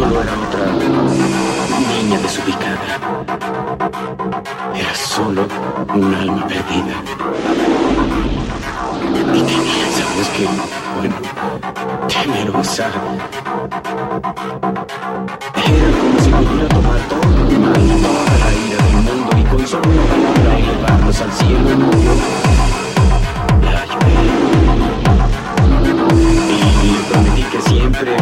Solo 0.00 0.22
era 0.22 0.32
otra 0.32 0.64
niña 1.92 2.18
desubicada. 2.20 2.96
Era 4.74 4.94
solo 4.94 5.46
un 5.94 6.14
alma 6.14 6.46
perdida. 6.46 6.94
Y 9.34 9.42
tenía, 9.42 9.86
¿sabes 9.92 10.28
que 10.30 10.48
Bueno, 10.96 11.16
temerosa. 12.08 12.86
Era 15.66 15.88
como 15.98 16.18
si 16.18 16.30
pudiera 16.30 16.68
tomar 16.68 17.00
todo 17.10 17.50
el 17.50 17.58
mal, 17.60 17.84
toda 18.00 18.34
la 18.38 18.50
ira 18.54 18.78
del 18.82 18.96
mundo 19.04 19.30
y 19.36 19.44
con 19.44 19.66
solo 19.66 19.84
una 19.90 20.04
palabra 20.04 20.58
elevarnos 20.58 21.20
al 21.20 21.32
cielo 21.32 21.76
murió. 21.76 22.12
La. 23.64 23.84
Y 26.82 26.90
prometí 27.12 27.42
que 27.42 27.60
siempre 27.60 28.16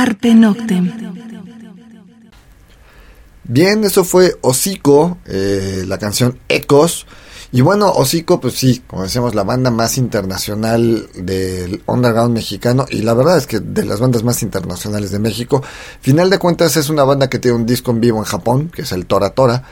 Carpe 0.00 0.34
Noctem. 0.34 0.90
Bien, 3.44 3.84
eso 3.84 4.02
fue 4.02 4.34
Hocico, 4.40 5.18
eh, 5.26 5.84
la 5.86 5.98
canción 5.98 6.38
Ecos. 6.48 7.06
Y 7.52 7.60
bueno, 7.60 7.92
Hocico, 7.92 8.40
pues 8.40 8.54
sí, 8.54 8.82
como 8.86 9.02
decíamos, 9.02 9.34
la 9.34 9.42
banda 9.42 9.70
más 9.70 9.98
internacional 9.98 11.06
del 11.14 11.82
underground 11.84 12.32
mexicano. 12.32 12.86
Y 12.88 13.02
la 13.02 13.12
verdad 13.12 13.36
es 13.36 13.46
que 13.46 13.60
de 13.60 13.84
las 13.84 14.00
bandas 14.00 14.22
más 14.22 14.42
internacionales 14.42 15.10
de 15.10 15.18
México. 15.18 15.62
Final 16.00 16.30
de 16.30 16.38
cuentas, 16.38 16.78
es 16.78 16.88
una 16.88 17.04
banda 17.04 17.28
que 17.28 17.38
tiene 17.38 17.58
un 17.58 17.66
disco 17.66 17.90
en 17.90 18.00
vivo 18.00 18.20
en 18.20 18.24
Japón, 18.24 18.70
que 18.74 18.82
es 18.82 18.92
el 18.92 19.04
Tora 19.04 19.28
Tora. 19.34 19.62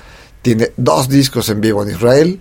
Tiene 0.42 0.72
dos 0.76 1.08
discos 1.08 1.48
en 1.48 1.62
vivo 1.62 1.82
en 1.84 1.92
Israel. 1.92 2.38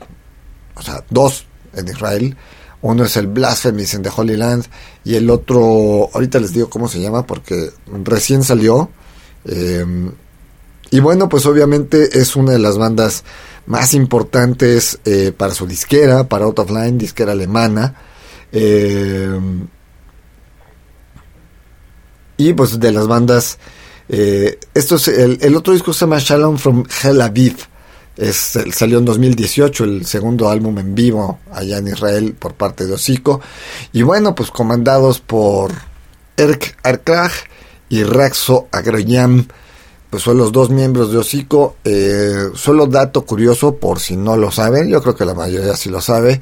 O 0.75 0.81
sea, 0.81 1.05
dos 1.09 1.45
en 1.73 1.87
Israel. 1.87 2.35
Uno 2.81 3.05
es 3.05 3.17
el 3.17 3.27
Blasphemies 3.27 3.93
in 3.93 4.03
the 4.03 4.11
Holy 4.15 4.37
Land. 4.37 4.65
Y 5.03 5.15
el 5.15 5.29
otro, 5.29 6.09
ahorita 6.13 6.39
les 6.39 6.53
digo 6.53 6.69
cómo 6.69 6.87
se 6.87 7.01
llama, 7.01 7.25
porque 7.25 7.71
recién 8.03 8.43
salió. 8.43 8.89
Eh, 9.45 9.85
y 10.89 10.99
bueno, 10.99 11.27
pues 11.27 11.45
obviamente 11.45 12.19
es 12.19 12.35
una 12.35 12.53
de 12.53 12.59
las 12.59 12.77
bandas 12.77 13.23
más 13.65 13.93
importantes 13.93 14.99
eh, 15.05 15.33
para 15.35 15.53
su 15.53 15.67
disquera, 15.67 16.27
para 16.27 16.45
Out 16.45 16.59
of 16.59 16.69
Line, 16.69 16.93
disquera 16.93 17.33
alemana. 17.33 17.95
Eh, 18.51 19.39
y 22.37 22.53
pues 22.53 22.79
de 22.79 22.91
las 22.91 23.07
bandas, 23.07 23.57
eh, 24.07 24.59
esto 24.73 24.95
es 24.95 25.07
el, 25.09 25.39
el, 25.41 25.55
otro 25.55 25.73
disco 25.73 25.91
se 25.91 26.01
llama 26.01 26.19
Shalom 26.19 26.57
from 26.57 26.85
Hell 27.03 27.21
Aviv. 27.21 27.57
Es, 28.17 28.57
salió 28.73 28.97
en 28.97 29.05
2018, 29.05 29.83
el 29.83 30.05
segundo 30.05 30.49
álbum 30.49 30.77
en 30.79 30.95
vivo 30.95 31.39
allá 31.51 31.77
en 31.77 31.87
Israel 31.87 32.35
por 32.37 32.55
parte 32.55 32.85
de 32.85 32.93
Hocico. 32.93 33.41
Y 33.93 34.01
bueno, 34.01 34.33
pues 34.33 34.49
comandados 34.51 35.19
por 35.19 35.71
Erk 36.35 36.77
Arkrach 36.83 37.33
y 37.89 38.03
Raxo 38.03 38.67
Agroyam 38.71 39.47
pues 40.09 40.23
son 40.23 40.37
los 40.37 40.51
dos 40.51 40.69
miembros 40.69 41.11
de 41.11 41.17
Hocico. 41.17 41.77
Eh, 41.83 42.49
solo 42.55 42.87
dato 42.87 43.25
curioso, 43.25 43.75
por 43.75 43.99
si 43.99 44.15
no 44.15 44.37
lo 44.37 44.51
saben, 44.51 44.89
yo 44.89 45.01
creo 45.01 45.15
que 45.15 45.25
la 45.25 45.33
mayoría 45.33 45.75
sí 45.75 45.89
lo 45.89 46.01
sabe. 46.01 46.41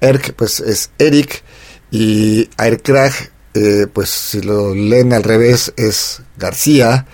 Erk, 0.00 0.32
pues 0.34 0.60
es 0.60 0.90
Eric, 0.98 1.42
y 1.90 2.48
Aircraft, 2.56 3.30
eh, 3.54 3.86
pues 3.92 4.10
si 4.10 4.40
lo 4.40 4.74
leen 4.74 5.12
al 5.12 5.24
revés, 5.24 5.72
es 5.76 6.22
García, 6.36 7.06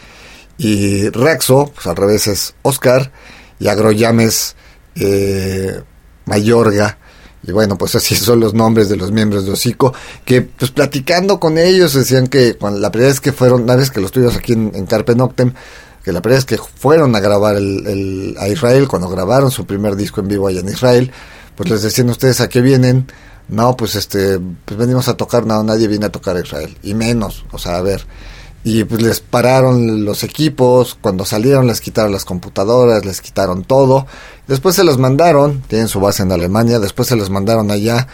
y 0.58 1.08
Raxo, 1.10 1.72
pues 1.74 1.86
al 1.86 1.96
revés 1.96 2.26
es 2.26 2.54
Oscar, 2.62 3.10
y 3.58 3.68
Agroyames 3.68 4.56
eh, 4.96 5.80
Mayorga. 6.24 6.98
Y 7.42 7.52
bueno, 7.52 7.78
pues 7.78 7.94
así 7.94 8.14
son 8.16 8.40
los 8.40 8.54
nombres 8.54 8.88
de 8.88 8.96
los 8.96 9.12
miembros 9.12 9.46
de 9.46 9.52
Hocico, 9.52 9.94
que 10.24 10.42
pues 10.42 10.70
platicando 10.70 11.38
con 11.38 11.58
ellos 11.58 11.94
decían 11.94 12.26
que 12.26 12.56
la 12.60 12.90
primera 12.90 13.10
vez 13.10 13.20
que 13.20 13.32
fueron, 13.32 13.62
una 13.62 13.76
vez 13.76 13.90
que 13.90 14.00
los 14.00 14.12
tuvimos 14.12 14.36
aquí 14.36 14.52
en, 14.52 14.72
en 14.74 14.86
Carpe 14.86 15.14
Noctem, 15.14 15.52
que 16.04 16.12
la 16.12 16.22
primera 16.22 16.38
vez 16.38 16.44
que 16.44 16.58
fueron 16.58 17.14
a 17.16 17.20
grabar 17.20 17.56
el, 17.56 17.86
el, 17.86 18.36
a 18.38 18.48
Israel, 18.48 18.88
cuando 18.88 19.08
grabaron 19.08 19.50
su 19.50 19.66
primer 19.66 19.96
disco 19.96 20.20
en 20.20 20.28
vivo 20.28 20.46
allá 20.46 20.60
en 20.60 20.68
Israel, 20.68 21.10
pues 21.56 21.70
les 21.70 21.82
decían 21.82 22.08
ustedes 22.10 22.40
a 22.40 22.48
qué 22.48 22.60
vienen, 22.60 23.06
no, 23.48 23.76
pues 23.76 23.94
este, 23.94 24.38
pues 24.64 24.78
venimos 24.78 25.08
a 25.08 25.16
tocar, 25.16 25.46
no, 25.46 25.62
nadie 25.62 25.88
viene 25.88 26.06
a 26.06 26.12
tocar 26.12 26.36
a 26.36 26.40
Israel, 26.40 26.76
y 26.82 26.94
menos, 26.94 27.44
o 27.50 27.58
sea, 27.58 27.78
a 27.78 27.82
ver, 27.82 28.06
y 28.66 28.82
pues 28.82 29.00
les 29.00 29.20
pararon 29.20 30.04
los 30.04 30.24
equipos, 30.24 30.98
cuando 31.00 31.24
salieron 31.24 31.68
les 31.68 31.80
quitaron 31.80 32.10
las 32.10 32.24
computadoras, 32.24 33.06
les 33.06 33.20
quitaron 33.20 33.62
todo, 33.62 34.08
después 34.48 34.74
se 34.74 34.82
los 34.82 34.98
mandaron, 34.98 35.62
tienen 35.68 35.86
su 35.86 36.00
base 36.00 36.24
en 36.24 36.32
Alemania, 36.32 36.80
después 36.80 37.06
se 37.06 37.14
los 37.14 37.30
mandaron 37.30 37.70
allá, 37.70 38.08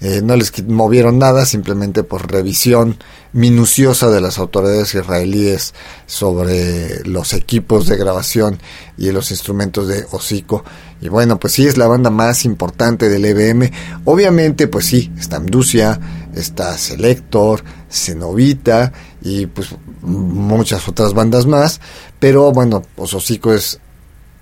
eh, 0.00 0.22
no 0.24 0.34
les 0.34 0.66
movieron 0.66 1.18
nada, 1.18 1.44
simplemente 1.44 2.04
por 2.04 2.32
revisión 2.32 2.96
minuciosa 3.34 4.08
de 4.08 4.22
las 4.22 4.38
autoridades 4.38 4.94
israelíes 4.94 5.74
sobre 6.06 7.04
los 7.04 7.34
equipos 7.34 7.86
de 7.86 7.98
grabación 7.98 8.58
y 8.96 9.10
los 9.10 9.30
instrumentos 9.30 9.88
de 9.88 10.06
hocico. 10.10 10.64
Y 11.02 11.08
bueno, 11.08 11.38
pues 11.38 11.52
sí, 11.52 11.66
es 11.66 11.76
la 11.76 11.86
banda 11.86 12.08
más 12.08 12.46
importante 12.46 13.10
del 13.10 13.26
EBM. 13.26 13.70
Obviamente, 14.06 14.68
pues 14.68 14.86
sí, 14.86 15.12
está 15.18 15.36
Amducia, 15.36 16.00
está 16.34 16.78
Selector, 16.78 17.62
Cenovita 17.90 18.92
y 19.20 19.46
pues 19.46 19.68
muchas 20.02 20.88
otras 20.88 21.14
bandas 21.14 21.46
más. 21.46 21.80
Pero 22.18 22.52
bueno, 22.52 22.82
Hocico 22.96 23.52
es 23.52 23.80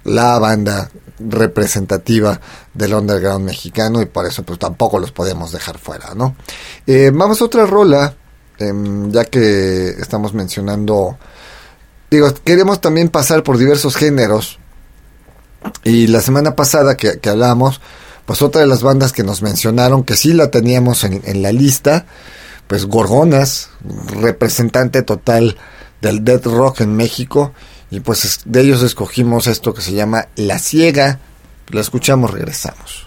la 0.04 0.38
banda 0.38 0.90
representativa 1.18 2.40
del 2.74 2.94
underground 2.94 3.44
mexicano 3.44 4.02
y 4.02 4.06
por 4.06 4.26
eso 4.26 4.42
pues 4.42 4.58
tampoco 4.58 4.98
los 4.98 5.12
podemos 5.12 5.52
dejar 5.52 5.78
fuera, 5.78 6.14
¿no? 6.14 6.36
Eh, 6.86 7.10
vamos 7.12 7.40
a 7.40 7.44
otra 7.44 7.66
rola, 7.66 8.14
eh, 8.58 8.72
ya 9.08 9.24
que 9.24 9.88
estamos 9.88 10.34
mencionando, 10.34 11.18
digo, 12.10 12.32
queremos 12.44 12.80
también 12.80 13.08
pasar 13.08 13.42
por 13.42 13.58
diversos 13.58 13.96
géneros 13.96 14.58
y 15.84 16.06
la 16.06 16.20
semana 16.20 16.54
pasada 16.54 16.96
que, 16.96 17.18
que 17.18 17.30
hablamos, 17.30 17.80
pues 18.26 18.42
otra 18.42 18.60
de 18.60 18.66
las 18.66 18.82
bandas 18.82 19.12
que 19.12 19.22
nos 19.22 19.42
mencionaron, 19.42 20.04
que 20.04 20.16
sí 20.16 20.32
la 20.32 20.50
teníamos 20.50 21.04
en, 21.04 21.22
en 21.24 21.42
la 21.42 21.52
lista, 21.52 22.06
pues 22.66 22.86
Gorgonas, 22.86 23.70
representante 24.20 25.02
total 25.02 25.56
del 26.00 26.24
death 26.24 26.46
rock 26.46 26.80
en 26.80 26.96
México, 26.96 27.52
y 27.90 28.00
pues 28.00 28.40
de 28.44 28.60
ellos 28.60 28.82
escogimos 28.82 29.46
esto 29.46 29.72
que 29.72 29.82
se 29.82 29.92
llama 29.92 30.28
La 30.36 30.58
Ciega. 30.58 31.20
La 31.68 31.80
escuchamos, 31.80 32.30
regresamos. 32.30 33.06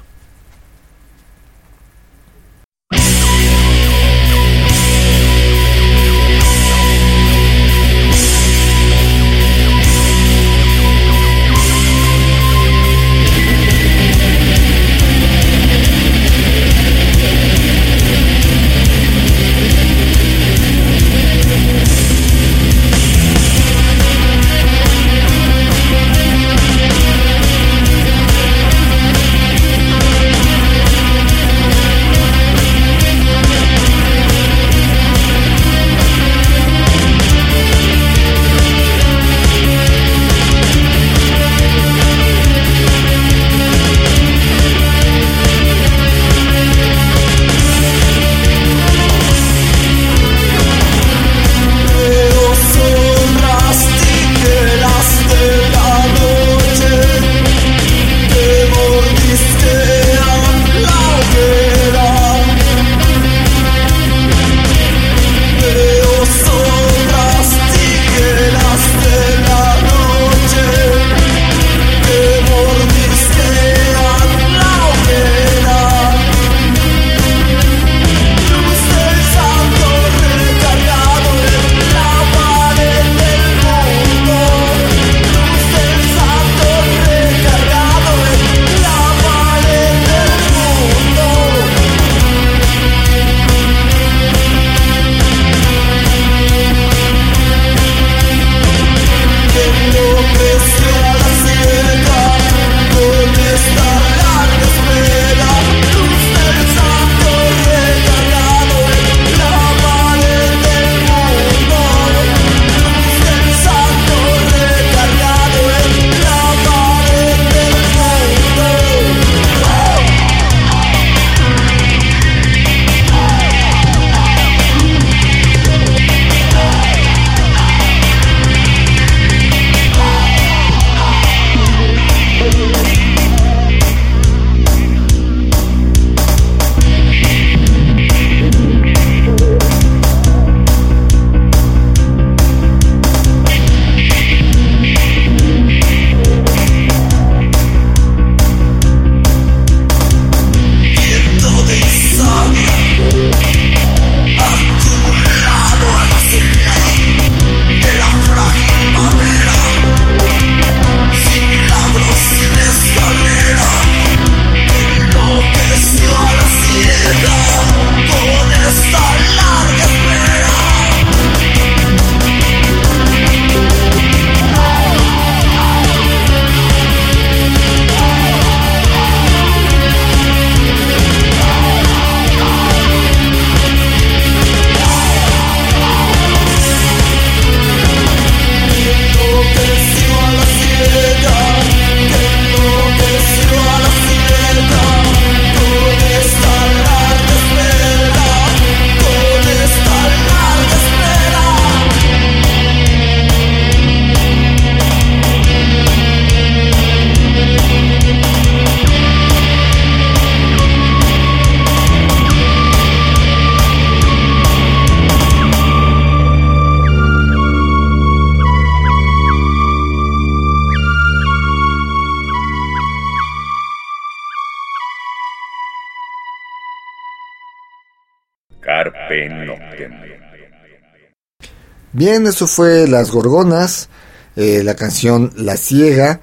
Bien, 231.99 232.25
eso 232.27 232.47
fue 232.47 232.87
Las 232.87 233.11
Gorgonas, 233.11 233.89
eh, 234.37 234.63
la 234.63 234.73
canción 234.77 235.33
La 235.35 235.57
Ciega. 235.57 236.21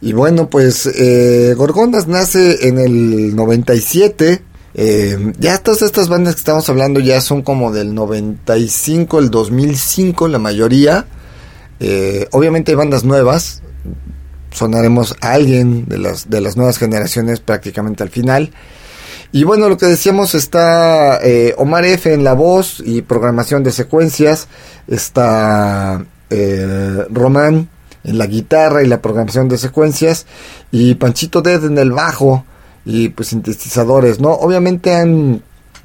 Y 0.00 0.14
bueno, 0.14 0.48
pues 0.48 0.86
eh, 0.86 1.52
Gorgonas 1.54 2.06
nace 2.08 2.66
en 2.66 2.78
el 2.78 3.36
97. 3.36 4.42
Eh, 4.72 5.32
ya 5.38 5.58
todas 5.58 5.82
estas 5.82 6.08
bandas 6.08 6.34
que 6.34 6.38
estamos 6.38 6.66
hablando 6.70 6.98
ya 6.98 7.20
son 7.20 7.42
como 7.42 7.72
del 7.72 7.94
95, 7.94 9.18
el 9.18 9.28
2005, 9.28 10.28
la 10.28 10.38
mayoría. 10.38 11.04
Eh, 11.78 12.26
obviamente 12.30 12.72
hay 12.72 12.76
bandas 12.76 13.04
nuevas. 13.04 13.60
Sonaremos 14.50 15.14
a 15.20 15.32
alguien 15.32 15.84
de 15.88 15.98
las, 15.98 16.30
de 16.30 16.40
las 16.40 16.56
nuevas 16.56 16.78
generaciones 16.78 17.40
prácticamente 17.40 18.02
al 18.02 18.08
final. 18.08 18.50
Y 19.30 19.44
bueno, 19.44 19.68
lo 19.68 19.76
que 19.76 19.86
decíamos 19.86 20.34
está 20.34 21.18
eh, 21.22 21.54
Omar 21.58 21.84
F 21.84 22.12
en 22.12 22.24
la 22.24 22.32
voz 22.32 22.82
y 22.84 23.02
programación 23.02 23.62
de 23.62 23.72
secuencias, 23.72 24.48
está 24.86 26.02
eh, 26.30 27.04
Román 27.10 27.68
en 28.04 28.18
la 28.18 28.26
guitarra 28.26 28.82
y 28.82 28.86
la 28.86 29.02
programación 29.02 29.48
de 29.48 29.58
secuencias 29.58 30.24
y 30.70 30.94
Panchito 30.94 31.42
Dead 31.42 31.62
en 31.64 31.76
el 31.76 31.92
bajo 31.92 32.44
y 32.86 33.10
pues 33.10 33.28
sintetizadores, 33.28 34.18
¿no? 34.18 34.30
Obviamente 34.32 34.94
han, 34.94 35.42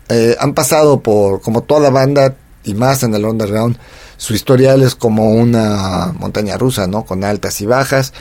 eh, 0.08 0.38
han 0.40 0.54
pasado 0.54 1.02
por, 1.02 1.42
como 1.42 1.64
toda 1.64 1.90
banda 1.90 2.36
y 2.64 2.76
más 2.76 3.04
en 3.04 3.14
el 3.14 3.26
underground, 3.26 3.78
su 4.24 4.34
historial 4.34 4.84
es 4.84 4.96
como 4.96 5.32
una 5.32 6.14
montaña 6.18 6.58
rusa, 6.58 6.88
¿no? 6.88 7.04
Con 7.04 7.26
altas 7.26 7.60
y 7.60 7.66
bajas. 7.66 8.14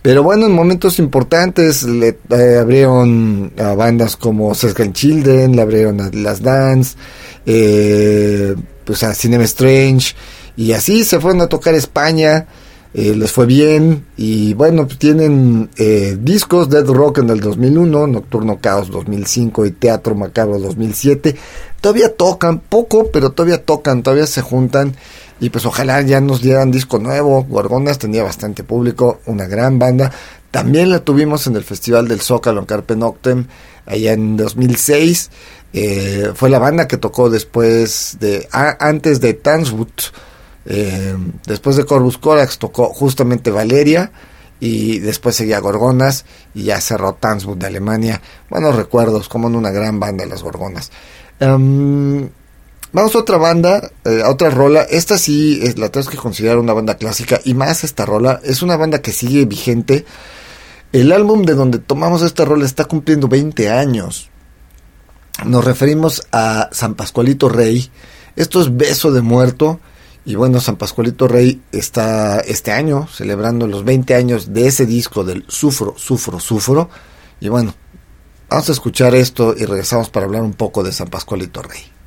Pero 0.00 0.22
bueno, 0.22 0.46
en 0.46 0.52
momentos 0.52 0.98
importantes 0.98 1.82
le 1.82 2.16
eh, 2.30 2.56
abrieron 2.58 3.52
a 3.58 3.74
bandas 3.74 4.16
como 4.16 4.54
Sescan 4.54 4.94
Children, 4.94 5.54
le 5.54 5.60
abrieron 5.60 6.00
a 6.00 6.08
Las 6.14 6.40
Dance, 6.40 6.96
eh, 7.44 8.56
pues 8.86 9.02
a 9.02 9.12
Cinema 9.12 9.44
Strange, 9.44 10.14
y 10.56 10.72
así 10.72 11.04
se 11.04 11.20
fueron 11.20 11.42
a 11.42 11.46
tocar 11.46 11.74
España. 11.74 12.46
Eh, 12.92 13.14
les 13.14 13.30
fue 13.30 13.46
bien 13.46 14.06
y 14.16 14.52
bueno, 14.54 14.84
pues 14.84 14.98
tienen 14.98 15.70
eh, 15.76 16.18
discos 16.20 16.68
Dead 16.68 16.84
Rock 16.84 17.18
en 17.18 17.30
el 17.30 17.38
2001, 17.38 18.08
Nocturno 18.08 18.58
Caos 18.60 18.90
2005 18.90 19.66
y 19.66 19.70
Teatro 19.72 20.16
Macabro 20.16 20.58
2007. 20.58 21.36
Todavía 21.80 22.16
tocan 22.16 22.58
poco, 22.58 23.10
pero 23.12 23.30
todavía 23.30 23.64
tocan, 23.64 24.02
todavía 24.02 24.26
se 24.26 24.40
juntan 24.40 24.96
y 25.40 25.48
pues 25.50 25.64
ojalá 25.64 26.02
ya 26.02 26.20
nos 26.20 26.42
dieran 26.42 26.70
disco 26.70 26.98
nuevo. 26.98 27.44
Gorgonas 27.44 27.98
tenía 27.98 28.22
bastante 28.22 28.62
público, 28.62 29.20
una 29.26 29.46
gran 29.46 29.78
banda. 29.78 30.12
También 30.50 30.90
la 30.90 31.00
tuvimos 31.00 31.46
en 31.46 31.56
el 31.56 31.64
Festival 31.64 32.08
del 32.08 32.20
Zócalo 32.20 32.60
en 32.60 32.66
Carpe 32.66 32.94
Noctem, 32.94 33.46
allá 33.86 34.12
en 34.12 34.36
2006. 34.36 35.30
Eh, 35.72 36.32
fue 36.34 36.50
la 36.50 36.58
banda 36.58 36.86
que 36.86 36.98
tocó 36.98 37.30
después 37.30 38.18
de, 38.20 38.46
ah, 38.52 38.76
antes 38.80 39.20
de 39.20 39.34
Tanswood. 39.34 39.88
Eh, 40.66 41.16
después 41.46 41.76
de 41.76 41.84
Corvus 41.84 42.18
Corax 42.18 42.58
tocó 42.58 42.92
justamente 42.92 43.50
Valeria 43.50 44.12
y 44.60 44.98
después 44.98 45.36
seguía 45.36 45.58
Gorgonas 45.58 46.26
y 46.54 46.64
ya 46.64 46.80
cerró 46.82 47.14
Tanswood 47.14 47.56
de 47.56 47.66
Alemania. 47.66 48.20
Buenos 48.50 48.76
recuerdos, 48.76 49.28
como 49.28 49.48
en 49.48 49.56
una 49.56 49.70
gran 49.70 49.98
banda 49.98 50.26
las 50.26 50.42
Gorgonas. 50.42 50.90
Um, 51.40 52.28
vamos 52.92 53.14
a 53.14 53.18
otra 53.18 53.36
banda, 53.36 53.90
eh, 54.04 54.22
a 54.24 54.30
otra 54.30 54.50
rola. 54.50 54.82
Esta 54.82 55.18
sí 55.18 55.60
es, 55.62 55.78
la 55.78 55.88
tenemos 55.88 56.10
que 56.10 56.16
considerar 56.16 56.58
una 56.58 56.72
banda 56.72 56.96
clásica 56.96 57.40
y 57.44 57.54
más 57.54 57.84
esta 57.84 58.06
rola. 58.06 58.40
Es 58.44 58.62
una 58.62 58.76
banda 58.76 59.02
que 59.02 59.12
sigue 59.12 59.44
vigente. 59.44 60.04
El 60.92 61.12
álbum 61.12 61.42
de 61.44 61.54
donde 61.54 61.78
tomamos 61.78 62.22
esta 62.22 62.44
rola 62.44 62.66
está 62.66 62.84
cumpliendo 62.84 63.28
20 63.28 63.70
años. 63.70 64.30
Nos 65.44 65.64
referimos 65.64 66.26
a 66.32 66.68
San 66.72 66.94
Pascualito 66.94 67.48
Rey. 67.48 67.90
Esto 68.36 68.60
es 68.60 68.76
Beso 68.76 69.12
de 69.12 69.22
Muerto. 69.22 69.80
Y 70.24 70.34
bueno, 70.34 70.60
San 70.60 70.76
Pascualito 70.76 71.28
Rey 71.28 71.62
está 71.72 72.40
este 72.40 72.72
año 72.72 73.08
celebrando 73.08 73.66
los 73.66 73.84
20 73.84 74.14
años 74.14 74.52
de 74.52 74.66
ese 74.66 74.84
disco 74.84 75.24
del 75.24 75.44
Sufro, 75.48 75.94
Sufro, 75.96 76.38
Sufro. 76.38 76.90
Y 77.40 77.48
bueno, 77.48 77.74
vamos 78.48 78.68
a 78.68 78.72
escuchar 78.72 79.14
esto 79.14 79.54
y 79.56 79.64
regresamos 79.64 80.10
para 80.10 80.26
hablar 80.26 80.42
un 80.42 80.52
poco 80.52 80.82
de 80.82 80.92
San 80.92 81.08
Pascualito 81.08 81.62
Rey. 81.62 81.99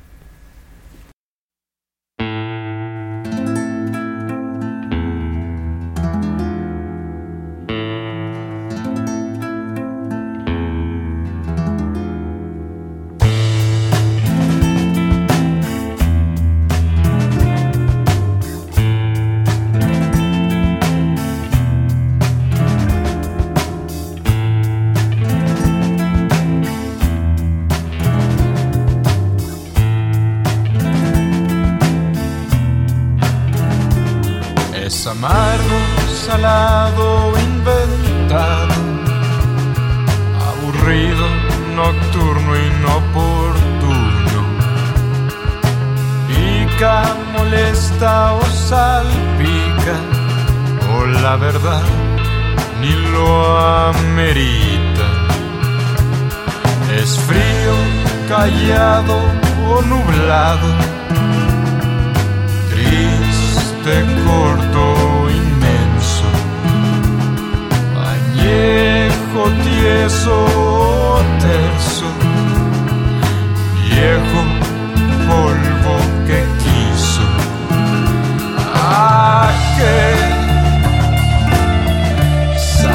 Amerita. 54.34 55.06
Es 57.00 57.18
frío, 57.20 57.74
callado 58.28 59.16
o 59.68 59.82
nublado 59.82 60.68
triste, 62.70 63.94
corto, 64.26 65.30
inmenso, 65.30 66.28
añejo, 68.12 69.42
tieso, 69.62 70.36
terso, 71.40 72.06
viejo, 73.84 74.40
polvo 75.28 75.94
que 76.26 76.40
quiso. 76.62 77.24
¿A 78.74 79.50
qué 79.76 80.44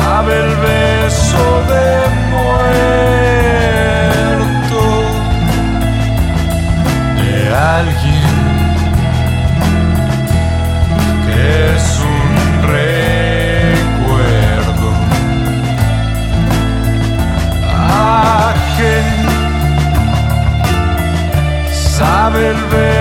sabe 0.10 0.34
el 0.38 0.99
beso 1.30 1.48
de 1.68 1.90
muerto 2.32 2.82
de 7.18 7.34
alguien? 7.56 8.38
es 11.32 11.86
un 12.00 12.32
recuerdo. 12.74 14.10
¿A 17.68 18.54
qué 18.78 18.96
sabe 21.72 22.40
el 22.50 22.62
beso 22.66 22.99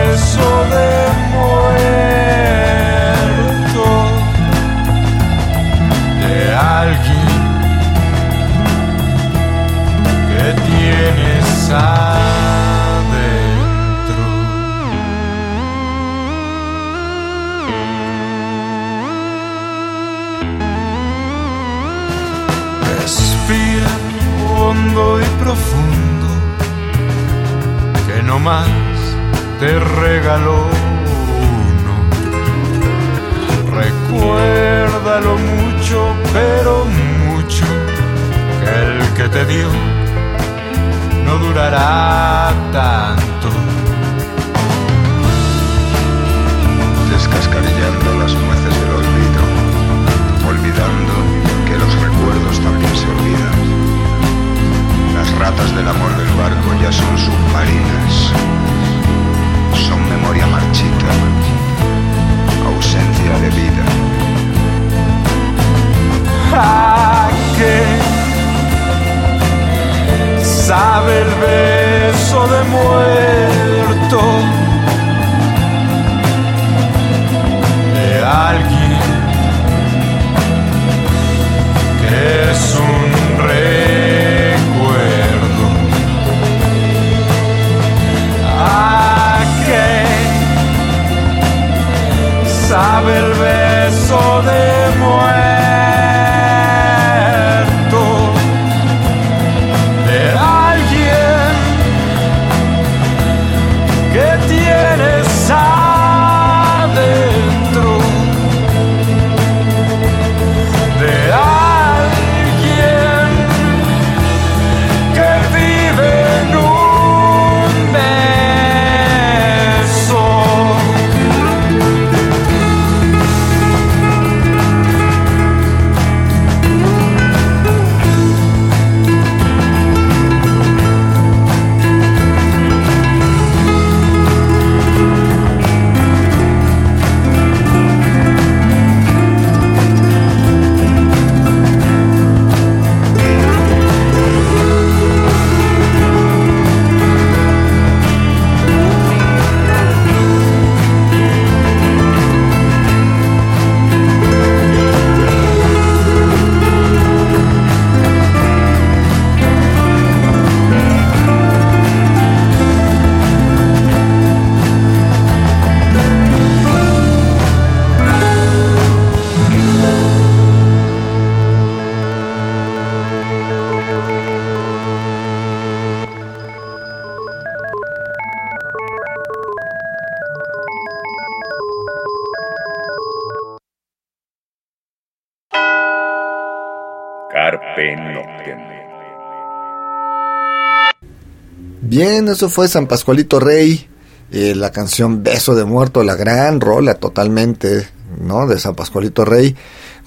Eso 192.29 192.49
fue 192.49 192.69
San 192.69 192.87
Pascualito 192.87 193.41
Rey, 193.41 193.89
eh, 194.31 194.55
la 194.55 194.71
canción 194.71 195.23
Beso 195.23 195.55
de 195.55 195.65
Muerto, 195.65 196.03
la 196.03 196.15
gran 196.15 196.61
rola 196.61 196.95
totalmente, 196.95 197.89
¿no? 198.21 198.47
De 198.47 198.59
San 198.59 198.75
Pascualito 198.75 199.25
Rey, 199.25 199.57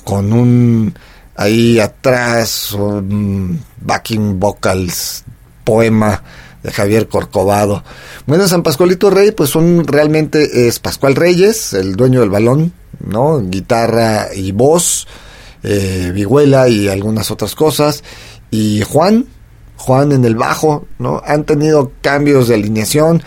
con 0.03 0.31
un 0.31 0.93
ahí 1.35 1.79
atrás, 1.79 2.73
un 2.73 3.59
backing 3.81 4.39
vocals, 4.39 5.23
poema 5.63 6.21
de 6.61 6.71
Javier 6.71 7.07
Corcovado. 7.07 7.83
Bueno, 8.27 8.47
San 8.47 8.63
Pascualito 8.63 9.09
Rey, 9.09 9.31
pues 9.31 9.49
son 9.49 9.85
realmente 9.87 10.67
es 10.67 10.79
Pascual 10.79 11.15
Reyes, 11.15 11.73
el 11.73 11.95
dueño 11.95 12.19
del 12.19 12.29
balón, 12.29 12.73
¿no? 12.99 13.41
Guitarra 13.41 14.27
y 14.35 14.51
voz, 14.51 15.07
eh, 15.63 16.11
vihuela 16.13 16.69
y 16.69 16.87
algunas 16.87 17.31
otras 17.31 17.55
cosas. 17.55 18.03
Y 18.51 18.83
Juan, 18.83 19.25
Juan 19.81 20.11
en 20.11 20.23
el 20.25 20.35
bajo, 20.35 20.85
¿no? 20.99 21.21
Han 21.25 21.43
tenido 21.43 21.91
cambios 22.01 22.47
de 22.47 22.55
alineación. 22.55 23.23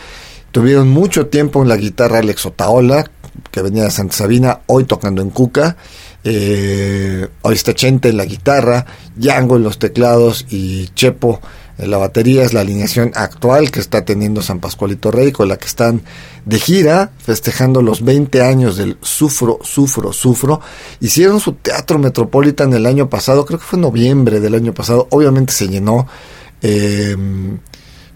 Tuvieron 0.52 0.88
mucho 0.88 1.26
tiempo 1.26 1.62
en 1.62 1.68
la 1.68 1.76
guitarra 1.76 2.18
Alex 2.18 2.46
Otaola, 2.46 3.11
que 3.50 3.62
venía 3.62 3.84
de 3.84 3.90
Santa 3.90 4.16
Sabina, 4.16 4.61
hoy 4.66 4.84
tocando 4.84 5.20
en 5.20 5.30
Cuca. 5.30 5.76
Eh, 6.22 7.28
hoy 7.42 7.55
está 7.55 7.74
Chente 7.74 8.09
en 8.09 8.16
la 8.16 8.24
guitarra, 8.24 8.86
Yango 9.16 9.57
en 9.57 9.62
los 9.62 9.78
teclados 9.78 10.46
y 10.48 10.88
Chepo 10.94 11.40
en 11.76 11.90
la 11.90 11.98
batería. 11.98 12.44
Es 12.44 12.52
la 12.52 12.61
alineación 12.61 13.12
actual 13.14 13.70
que 13.70 13.80
está 13.80 14.05
teniendo 14.05 14.42
San 14.42 14.61
Pascualito 14.61 15.11
Rey, 15.11 15.32
con 15.32 15.48
la 15.48 15.57
que 15.57 15.66
están 15.66 16.02
de 16.44 16.59
gira, 16.59 17.11
festejando 17.18 17.82
los 17.82 18.05
20 18.05 18.42
años 18.42 18.76
del 18.76 18.96
Sufro, 19.02 19.59
Sufro, 19.62 20.12
Sufro. 20.12 20.61
Hicieron 21.00 21.40
su 21.40 21.52
teatro 21.52 21.98
Metropolitan 21.98 22.72
el 22.72 22.86
año 22.86 23.11
pasado, 23.11 23.44
creo 23.44 23.59
que 23.59 23.66
fue 23.66 23.78
noviembre 23.78 24.40
del 24.40 24.55
año 24.55 24.72
pasado. 24.72 25.09
Obviamente 25.11 25.52
se 25.52 25.68
llenó 25.68 26.07
eh, 26.64 27.14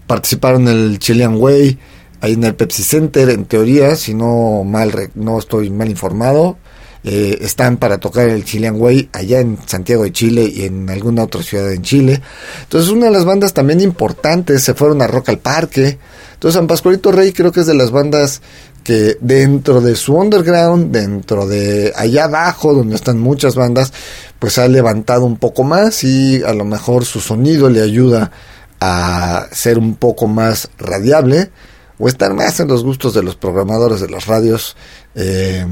participaron 0.07 0.67
en 0.67 0.75
el 0.75 0.99
Chilean 0.99 1.35
Way, 1.35 1.77
ahí 2.21 2.33
en 2.33 2.43
el 2.43 2.55
Pepsi 2.55 2.81
Center, 2.81 3.29
en 3.29 3.45
teoría, 3.45 3.95
si 3.95 4.15
no 4.15 4.63
mal 4.63 5.11
no 5.13 5.37
estoy 5.37 5.69
mal 5.69 5.87
informado. 5.87 6.57
Eh, 7.03 7.37
están 7.41 7.77
para 7.77 7.99
tocar 7.99 8.27
el 8.27 8.43
Chilean 8.43 8.75
Way 8.75 9.09
allá 9.13 9.39
en 9.39 9.57
Santiago 9.65 10.03
de 10.03 10.11
Chile 10.11 10.51
y 10.53 10.65
en 10.65 10.89
alguna 10.89 11.23
otra 11.23 11.43
ciudad 11.43 11.71
en 11.71 11.83
Chile. 11.83 12.21
Entonces, 12.63 12.91
una 12.91 13.05
de 13.05 13.11
las 13.11 13.23
bandas 13.23 13.53
también 13.53 13.81
importantes 13.81 14.63
se 14.63 14.73
fueron 14.73 15.01
a 15.01 15.07
Rock 15.07 15.29
al 15.29 15.37
Parque. 15.37 15.99
Entonces, 16.33 16.57
San 16.57 16.67
Pascualito 16.67 17.11
Rey 17.11 17.31
creo 17.31 17.51
que 17.51 17.61
es 17.61 17.67
de 17.67 17.75
las 17.75 17.91
bandas 17.91 18.41
que 18.83 19.17
dentro 19.21 19.81
de 19.81 19.95
su 19.95 20.15
underground, 20.15 20.91
dentro 20.91 21.47
de 21.47 21.93
allá 21.95 22.25
abajo, 22.25 22.73
donde 22.73 22.95
están 22.95 23.19
muchas 23.19 23.55
bandas, 23.55 23.93
pues 24.39 24.57
ha 24.57 24.67
levantado 24.67 25.25
un 25.25 25.37
poco 25.37 25.63
más 25.63 26.03
y 26.03 26.43
a 26.43 26.53
lo 26.53 26.65
mejor 26.65 27.05
su 27.05 27.19
sonido 27.19 27.69
le 27.69 27.81
ayuda 27.81 28.31
a 28.79 29.47
ser 29.51 29.77
un 29.77 29.95
poco 29.95 30.27
más 30.27 30.69
radiable 30.77 31.51
o 31.99 32.07
estar 32.07 32.33
más 32.33 32.59
en 32.59 32.69
los 32.69 32.83
gustos 32.83 33.13
de 33.13 33.23
los 33.23 33.35
programadores 33.35 33.99
de 33.99 34.09
las 34.09 34.25
radios 34.25 34.77
eh, 35.15 35.65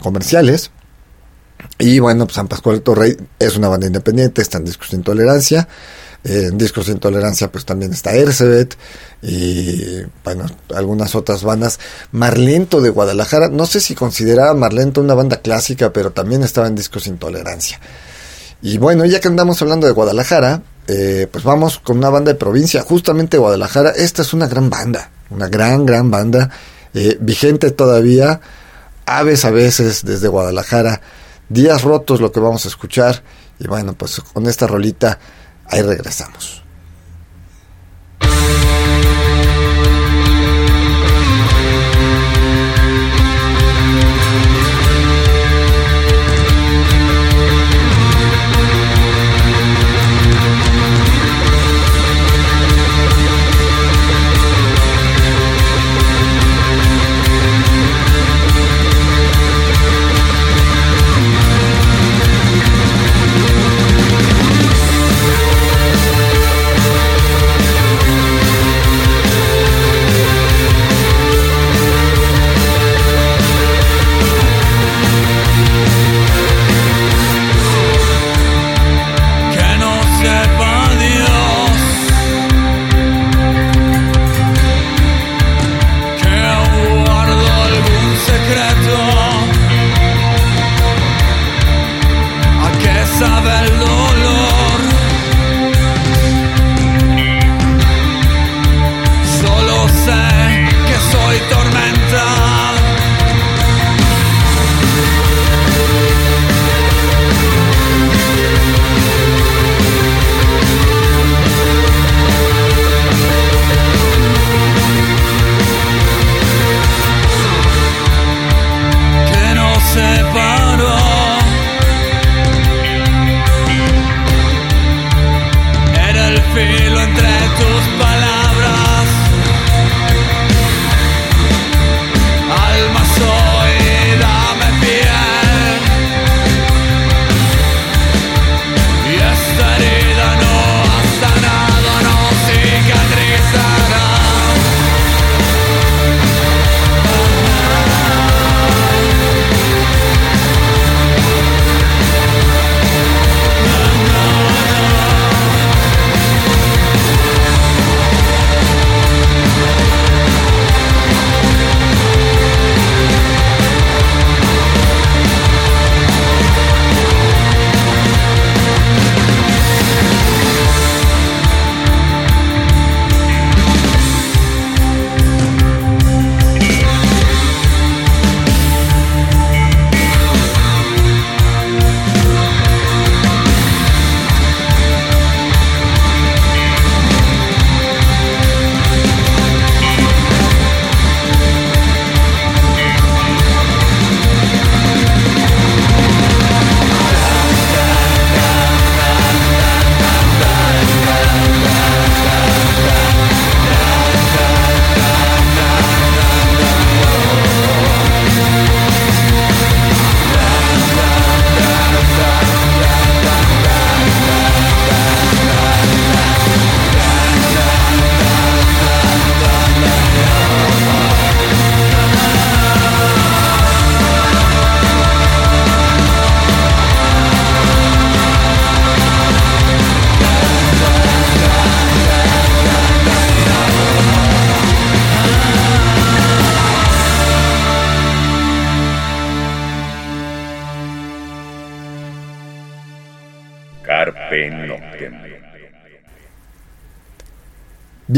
comerciales. 0.00 0.70
Y 1.78 2.00
bueno, 2.00 2.26
pues 2.26 2.34
San 2.34 2.48
Pascual 2.48 2.82
Torrey 2.82 3.16
es 3.38 3.56
una 3.56 3.68
banda 3.68 3.86
independiente, 3.86 4.42
está 4.42 4.58
en 4.58 4.64
Discos 4.64 4.90
de 4.90 4.96
Intolerancia. 4.96 5.68
En 6.28 6.58
Discos 6.58 6.86
de 6.86 6.92
Intolerancia 6.92 7.50
pues 7.50 7.64
también 7.64 7.92
está 7.92 8.14
Ercebet 8.14 8.76
y 9.22 10.02
bueno, 10.22 10.44
algunas 10.74 11.14
otras 11.14 11.42
bandas. 11.42 11.80
Marlento 12.12 12.80
de 12.80 12.90
Guadalajara, 12.90 13.48
no 13.48 13.66
sé 13.66 13.80
si 13.80 13.94
consideraba 13.94 14.52
Marlento 14.54 15.00
una 15.00 15.14
banda 15.14 15.38
clásica, 15.38 15.92
pero 15.92 16.12
también 16.12 16.42
estaba 16.42 16.66
en 16.66 16.74
Discos 16.74 17.04
de 17.04 17.10
Intolerancia. 17.10 17.80
Y 18.60 18.78
bueno, 18.78 19.04
ya 19.06 19.20
que 19.20 19.28
andamos 19.28 19.62
hablando 19.62 19.86
de 19.86 19.92
Guadalajara, 19.92 20.62
eh, 20.86 21.28
pues 21.30 21.44
vamos 21.44 21.78
con 21.78 21.98
una 21.98 22.10
banda 22.10 22.32
de 22.32 22.38
provincia, 22.38 22.82
justamente 22.82 23.38
Guadalajara. 23.38 23.90
Esta 23.90 24.22
es 24.22 24.32
una 24.32 24.48
gran 24.48 24.68
banda, 24.68 25.10
una 25.30 25.48
gran, 25.48 25.86
gran 25.86 26.10
banda, 26.10 26.50
eh, 26.92 27.16
vigente 27.20 27.70
todavía. 27.70 28.40
Aves 29.06 29.44
a 29.44 29.50
veces 29.50 30.04
desde 30.04 30.28
Guadalajara, 30.28 31.00
días 31.48 31.82
rotos 31.82 32.20
lo 32.20 32.32
que 32.32 32.40
vamos 32.40 32.66
a 32.66 32.68
escuchar. 32.68 33.22
Y 33.58 33.66
bueno, 33.66 33.94
pues 33.94 34.20
con 34.20 34.46
esta 34.46 34.66
rolita 34.66 35.18
ahí 35.68 35.82
regresamos. 35.82 36.62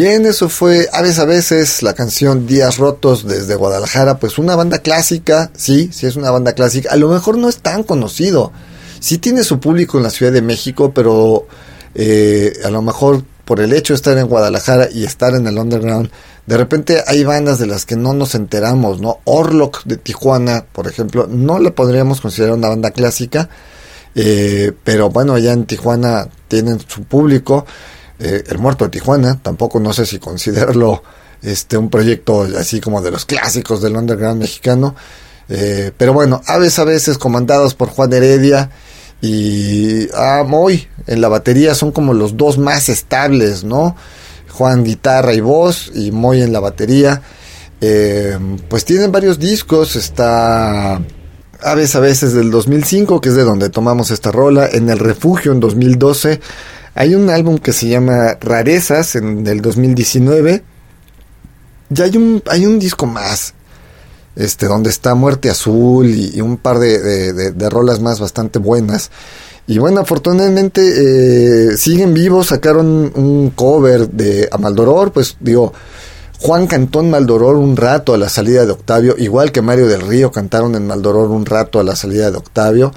Bien, 0.02 0.24
eso 0.24 0.48
fue 0.48 0.88
Aves 0.94 1.18
a 1.18 1.26
veces, 1.26 1.82
la 1.82 1.92
canción 1.92 2.46
Días 2.46 2.78
Rotos 2.78 3.26
desde 3.26 3.54
Guadalajara, 3.54 4.16
pues 4.16 4.38
una 4.38 4.56
banda 4.56 4.78
clásica, 4.78 5.50
sí, 5.54 5.90
sí 5.92 6.06
es 6.06 6.16
una 6.16 6.30
banda 6.30 6.54
clásica, 6.54 6.90
a 6.90 6.96
lo 6.96 7.10
mejor 7.10 7.36
no 7.36 7.50
es 7.50 7.58
tan 7.58 7.82
conocido, 7.82 8.50
sí 8.98 9.18
tiene 9.18 9.44
su 9.44 9.60
público 9.60 9.98
en 9.98 10.04
la 10.04 10.08
Ciudad 10.08 10.32
de 10.32 10.40
México, 10.40 10.92
pero 10.94 11.46
eh, 11.94 12.50
a 12.64 12.70
lo 12.70 12.80
mejor 12.80 13.24
por 13.44 13.60
el 13.60 13.74
hecho 13.74 13.92
de 13.92 13.96
estar 13.96 14.16
en 14.16 14.26
Guadalajara 14.26 14.88
y 14.90 15.04
estar 15.04 15.34
en 15.34 15.46
el 15.46 15.58
underground, 15.58 16.10
de 16.46 16.56
repente 16.56 17.04
hay 17.06 17.22
bandas 17.22 17.58
de 17.58 17.66
las 17.66 17.84
que 17.84 17.96
no 17.96 18.14
nos 18.14 18.34
enteramos, 18.34 19.02
¿no? 19.02 19.18
Orlock 19.24 19.84
de 19.84 19.98
Tijuana, 19.98 20.64
por 20.72 20.86
ejemplo, 20.86 21.26
no 21.30 21.58
la 21.58 21.72
podríamos 21.72 22.22
considerar 22.22 22.54
una 22.54 22.70
banda 22.70 22.90
clásica, 22.92 23.50
eh, 24.14 24.72
pero 24.82 25.10
bueno, 25.10 25.34
allá 25.34 25.52
en 25.52 25.66
Tijuana 25.66 26.26
tienen 26.48 26.80
su 26.80 27.02
público. 27.02 27.66
Eh, 28.20 28.44
el 28.48 28.58
Muerto 28.58 28.84
de 28.84 28.90
Tijuana, 28.90 29.40
tampoco 29.42 29.80
no 29.80 29.94
sé 29.94 30.04
si 30.04 30.18
considerarlo 30.18 31.02
este, 31.42 31.78
un 31.78 31.88
proyecto 31.88 32.42
así 32.58 32.80
como 32.80 33.00
de 33.00 33.10
los 33.10 33.24
clásicos 33.24 33.80
del 33.80 33.96
underground 33.96 34.42
mexicano. 34.42 34.94
Eh, 35.48 35.90
pero 35.96 36.12
bueno, 36.12 36.42
aves 36.46 36.78
a 36.78 36.84
veces 36.84 37.16
comandados 37.16 37.74
por 37.74 37.88
Juan 37.88 38.12
Heredia 38.12 38.70
y 39.22 40.06
ah, 40.14 40.44
Moy 40.46 40.86
en 41.06 41.20
la 41.20 41.28
batería 41.28 41.74
son 41.74 41.92
como 41.92 42.12
los 42.12 42.36
dos 42.36 42.58
más 42.58 42.88
estables, 42.88 43.64
¿no? 43.64 43.96
Juan 44.50 44.84
guitarra 44.84 45.32
y 45.32 45.40
voz 45.40 45.90
y 45.94 46.12
Moy 46.12 46.42
en 46.42 46.52
la 46.52 46.60
batería. 46.60 47.22
Eh, 47.80 48.38
pues 48.68 48.84
tienen 48.84 49.10
varios 49.10 49.38
discos, 49.38 49.96
está 49.96 51.00
Aves 51.62 51.94
a 51.94 52.00
veces 52.00 52.32
del 52.32 52.50
2005, 52.50 53.20
que 53.20 53.30
es 53.30 53.34
de 53.34 53.44
donde 53.44 53.70
tomamos 53.70 54.10
esta 54.10 54.30
rola, 54.30 54.68
en 54.70 54.88
El 54.88 54.98
Refugio 54.98 55.52
en 55.52 55.60
2012 55.60 56.40
hay 56.94 57.14
un 57.14 57.30
álbum 57.30 57.58
que 57.58 57.72
se 57.72 57.88
llama 57.88 58.36
Rarezas 58.40 59.16
en 59.16 59.46
el 59.46 59.60
2019. 59.60 60.62
Ya 61.88 62.04
hay 62.04 62.16
un, 62.16 62.42
hay 62.46 62.66
un 62.66 62.78
disco 62.78 63.06
más. 63.06 63.54
Este, 64.36 64.66
donde 64.66 64.90
está 64.90 65.14
Muerte 65.14 65.50
Azul 65.50 66.08
y, 66.08 66.40
un 66.40 66.56
par 66.56 66.78
de, 66.78 67.68
rolas 67.68 68.00
más 68.00 68.20
bastante 68.20 68.58
buenas. 68.58 69.10
Y 69.66 69.78
bueno, 69.78 70.00
afortunadamente 70.00 71.72
eh, 71.72 71.76
siguen 71.76 72.14
vivos, 72.14 72.48
sacaron 72.48 73.12
un 73.14 73.52
cover 73.54 74.08
de 74.08 74.48
Amaldoror, 74.50 75.12
pues 75.12 75.36
digo, 75.40 75.72
Juan 76.40 76.66
cantó 76.66 77.00
en 77.00 77.10
Maldoror 77.10 77.56
un 77.56 77.76
rato 77.76 78.14
a 78.14 78.18
la 78.18 78.28
salida 78.28 78.64
de 78.64 78.72
Octavio, 78.72 79.14
igual 79.18 79.52
que 79.52 79.60
Mario 79.60 79.86
del 79.88 80.00
Río 80.00 80.32
cantaron 80.32 80.74
en 80.74 80.86
Maldoror 80.86 81.30
un 81.30 81.44
rato 81.44 81.78
a 81.78 81.84
la 81.84 81.94
salida 81.94 82.30
de 82.30 82.38
Octavio. 82.38 82.92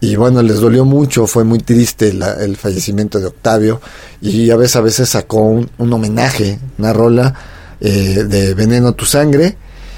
Y 0.00 0.14
bueno, 0.14 0.42
les 0.42 0.60
dolió 0.60 0.84
mucho, 0.84 1.26
fue 1.26 1.42
muy 1.42 1.58
triste 1.58 2.08
el 2.10 2.56
fallecimiento 2.56 3.18
de 3.18 3.26
Octavio. 3.26 3.80
Y 4.20 4.50
a 4.50 4.56
veces, 4.56 4.76
a 4.76 4.80
veces 4.80 5.08
sacó 5.08 5.38
un, 5.40 5.92
homenaje, 5.92 6.58
una 6.78 6.92
rola 6.92 7.34
eh, 7.80 8.24
de 8.24 8.54
Veneno 8.54 8.92
tu 8.92 9.04
sangre. 9.04 9.56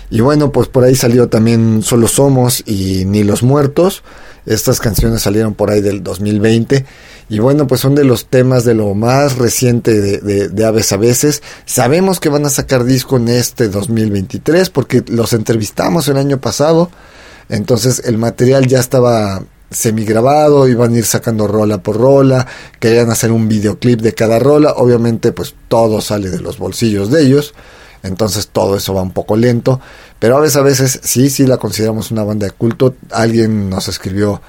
Y 0.09 0.20
bueno, 0.20 0.51
pues 0.51 0.68
por 0.68 0.84
ahí 0.84 0.96
salió 0.96 1.28
también 1.28 1.82
Solo 1.82 2.09
Somos 2.09 2.62
y 2.66 3.05
Ni 3.05 3.24
los 3.24 3.42
Muertos. 3.42 4.03
Estas 4.46 4.80
canciones 4.80 5.20
salieron 5.20 5.55
por 5.55 5.70
ahí 5.70 5.82
del 5.82 6.03
2020. 6.03 6.86
Y 7.28 7.38
bueno, 7.38 7.66
pues 7.66 7.82
son 7.82 7.94
de 7.94 8.05
los 8.05 8.26
temas 8.26 8.64
de 8.64 8.74
lo 8.74 8.94
más 8.94 9.36
reciente 9.36 10.01
de, 10.01 10.48
de 10.48 10.64
Aves 10.64 10.92
a 10.92 10.96
veces. 10.96 11.42
Sabemos 11.66 12.20
que 12.20 12.30
van 12.30 12.46
a 12.46 12.51
sacar 12.51 12.84
disco 12.84 13.18
en 13.18 13.28
este 13.28 13.68
2023 13.68 14.70
porque 14.70 15.05
los 15.09 15.34
entrevistamos 15.34 16.09
el 16.09 16.16
año 16.16 16.40
pasado. 16.40 16.90
Entonces 17.51 18.03
el 18.05 18.16
material 18.16 18.66
ya 18.66 18.80
estaba 18.80 19.44
semigrabado, 19.71 20.68
iban 20.68 20.95
a 20.95 20.99
ir 20.99 21.05
sacando 21.05 21.47
rola 21.47 21.83
por 21.83 21.97
rola, 21.97 22.47
querían 22.79 23.11
hacer 23.11 23.31
un 23.31 23.49
videoclip 23.49 24.01
de 24.01 24.14
cada 24.14 24.39
rola, 24.39 24.75
obviamente 24.77 25.33
pues 25.33 25.55
todo 25.68 26.01
sale 26.01 26.31
de 26.31 26.41
los 26.41 26.59
bolsillos 26.59 27.11
de 27.11 27.23
ellos, 27.23 27.55
entonces 28.03 28.49
todo 28.49 28.77
eso 28.77 28.95
va 28.95 29.03
un 29.03 29.12
poco 29.12 29.37
lento, 29.37 29.81
pero 30.18 30.37
a 30.37 30.41
veces, 30.41 30.57
a 30.57 30.62
veces 30.62 31.01
sí, 31.03 31.31
sí 31.31 31.47
la 31.47 31.59
consideramos 31.59 32.11
una 32.11 32.25
banda 32.25 32.47
de 32.47 32.53
culto, 32.53 32.97
alguien 33.11 33.71
nos 33.71 33.89
escribió 33.89 34.41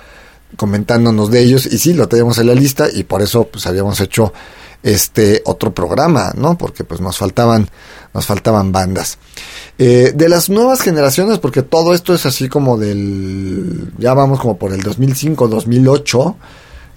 comentándonos 0.58 1.32
de 1.32 1.42
ellos 1.42 1.66
y 1.66 1.78
sí, 1.78 1.94
lo 1.94 2.08
teníamos 2.08 2.38
en 2.40 2.48
la 2.48 2.56
lista 2.56 2.88
y 2.92 3.04
por 3.04 3.22
eso 3.22 3.46
pues 3.46 3.68
habíamos 3.68 4.00
hecho 4.02 4.34
este 4.84 5.42
otro 5.46 5.74
programa, 5.74 6.34
¿no? 6.36 6.58
Porque 6.58 6.84
pues 6.84 7.02
nos 7.02 7.18
faltaban, 7.18 7.70
nos 8.14 8.26
faltaban 8.26 8.72
bandas. 8.72 9.18
Eh, 9.78 10.14
de 10.16 10.30
las 10.30 10.50
nuevas 10.50 10.82
generaciones, 10.82 11.40
porque 11.40 11.62
todo 11.62 11.94
esto 11.94 12.14
es 12.14 12.26
así 12.26 12.50
como 12.50 12.78
del, 12.78 13.92
ya 13.98 14.14
vamos 14.14 14.40
como 14.40 14.58
por 14.58 14.74
el 14.74 14.82
2005, 14.82 15.48
2008, 15.48 16.36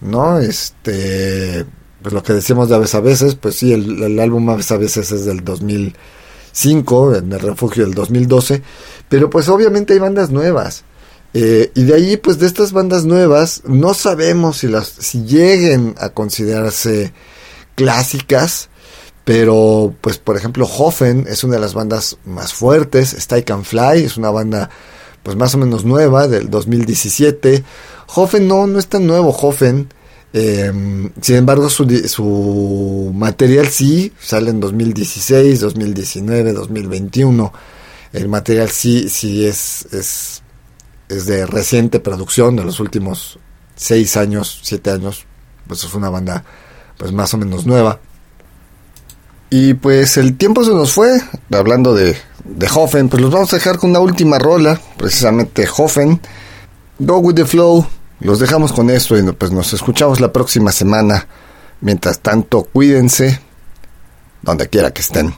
¿no? 0.03 0.39
Este, 0.39 1.65
pues 2.03 2.13
lo 2.13 2.23
que 2.23 2.35
decimos 2.35 2.69
de 2.69 2.75
Aves 2.75 2.95
a 2.95 3.01
veces, 3.01 3.35
pues 3.35 3.57
sí, 3.57 3.73
el, 3.73 4.19
álbum 4.19 4.49
Aves 4.51 4.71
a 4.73 4.77
veces 4.77 5.11
es 5.13 5.25
del 5.25 5.45
2005, 5.45 7.15
en 7.17 7.33
el 7.33 7.41
refugio 7.41 7.85
del 7.85 7.95
2012, 7.95 8.63
pero 9.09 9.31
pues 9.31 9.49
obviamente 9.49 9.95
hay 9.95 9.99
bandas 9.99 10.31
nuevas. 10.31 10.85
Eh, 11.33 11.73
y 11.75 11.83
de 11.83 11.95
ahí, 11.95 12.17
pues 12.17 12.39
de 12.39 12.47
estas 12.47 12.73
bandas 12.73 13.05
nuevas, 13.05 13.63
no 13.67 13.93
sabemos 13.95 14.59
si 14.59 14.69
las, 14.69 14.87
si 14.87 15.25
lleguen 15.25 15.95
a 15.99 16.11
considerarse 16.11 17.13
clásicas, 17.75 18.69
pero 19.25 19.95
pues 20.01 20.19
por 20.19 20.37
ejemplo 20.37 20.67
Hoffen 20.67 21.27
es 21.29 21.45
una 21.45 21.55
de 21.55 21.61
las 21.61 21.75
bandas 21.75 22.19
más 22.25 22.53
fuertes, 22.53 23.15
Stay 23.15 23.43
Can 23.43 23.65
Fly 23.65 24.05
es 24.05 24.17
una 24.17 24.31
banda 24.31 24.71
pues 25.23 25.37
más 25.37 25.55
o 25.55 25.59
menos 25.59 25.85
nueva 25.85 26.29
del 26.29 26.51
2017, 26.51 27.65
Hoffen 28.15 28.47
no, 28.47 28.67
no 28.67 28.79
es 28.79 28.87
tan 28.87 29.07
nuevo 29.07 29.31
Hoffen, 29.31 29.89
em, 30.35 31.11
sin 31.21 31.37
embargo 31.37 31.71
su, 31.71 31.89
su 32.07 33.11
material 33.15 33.69
sí 33.69 34.13
sale 34.21 34.51
en 34.51 34.61
2016, 34.61 35.61
2019, 35.61 36.53
2021, 36.53 37.53
el 38.13 38.29
material 38.29 38.69
sí, 38.69 39.09
sí 39.09 39.47
es, 39.47 39.87
es, 39.93 40.43
es 41.09 41.27
de 41.27 41.47
reciente 41.47 42.01
producción, 42.01 42.57
de 42.57 42.65
los 42.65 42.79
últimos 42.79 43.39
6 43.77 44.17
años, 44.19 44.61
7 44.63 44.91
años, 44.91 45.25
pues 45.67 45.83
es 45.85 45.95
una 45.95 46.11
banda 46.11 46.45
pues 46.97 47.13
más 47.13 47.33
o 47.35 47.39
menos 47.39 47.67
nueva. 47.67 48.01
Y 49.51 49.75
pues 49.75 50.17
el 50.17 50.37
tiempo 50.37 50.65
se 50.65 50.73
nos 50.73 50.93
fue, 50.93 51.21
hablando 51.53 51.95
de, 51.95 52.17
de 52.45 52.69
Hoffen, 52.75 53.09
pues 53.09 53.23
los 53.23 53.31
vamos 53.31 53.53
a 53.53 53.57
dejar 53.57 53.79
con 53.79 53.91
una 53.91 54.01
última 54.01 54.39
rola, 54.39 54.81
precisamente 54.97 55.69
Hoffen, 55.77 56.21
Go 56.99 57.19
With 57.19 57.37
The 57.37 57.45
Flow, 57.45 57.87
los 58.21 58.39
dejamos 58.39 58.73
con 58.73 58.91
esto 58.91 59.19
y 59.19 59.23
pues 59.33 59.53
nos 59.53 59.73
escuchamos 59.73 60.21
la 60.21 60.33
próxima 60.33 60.73
semana. 60.73 61.27
Mientras 61.81 62.21
tanto, 62.21 62.65
cuídense, 62.65 63.41
donde 64.43 64.69
quiera 64.69 64.93
que 64.93 65.03
estén. 65.03 65.35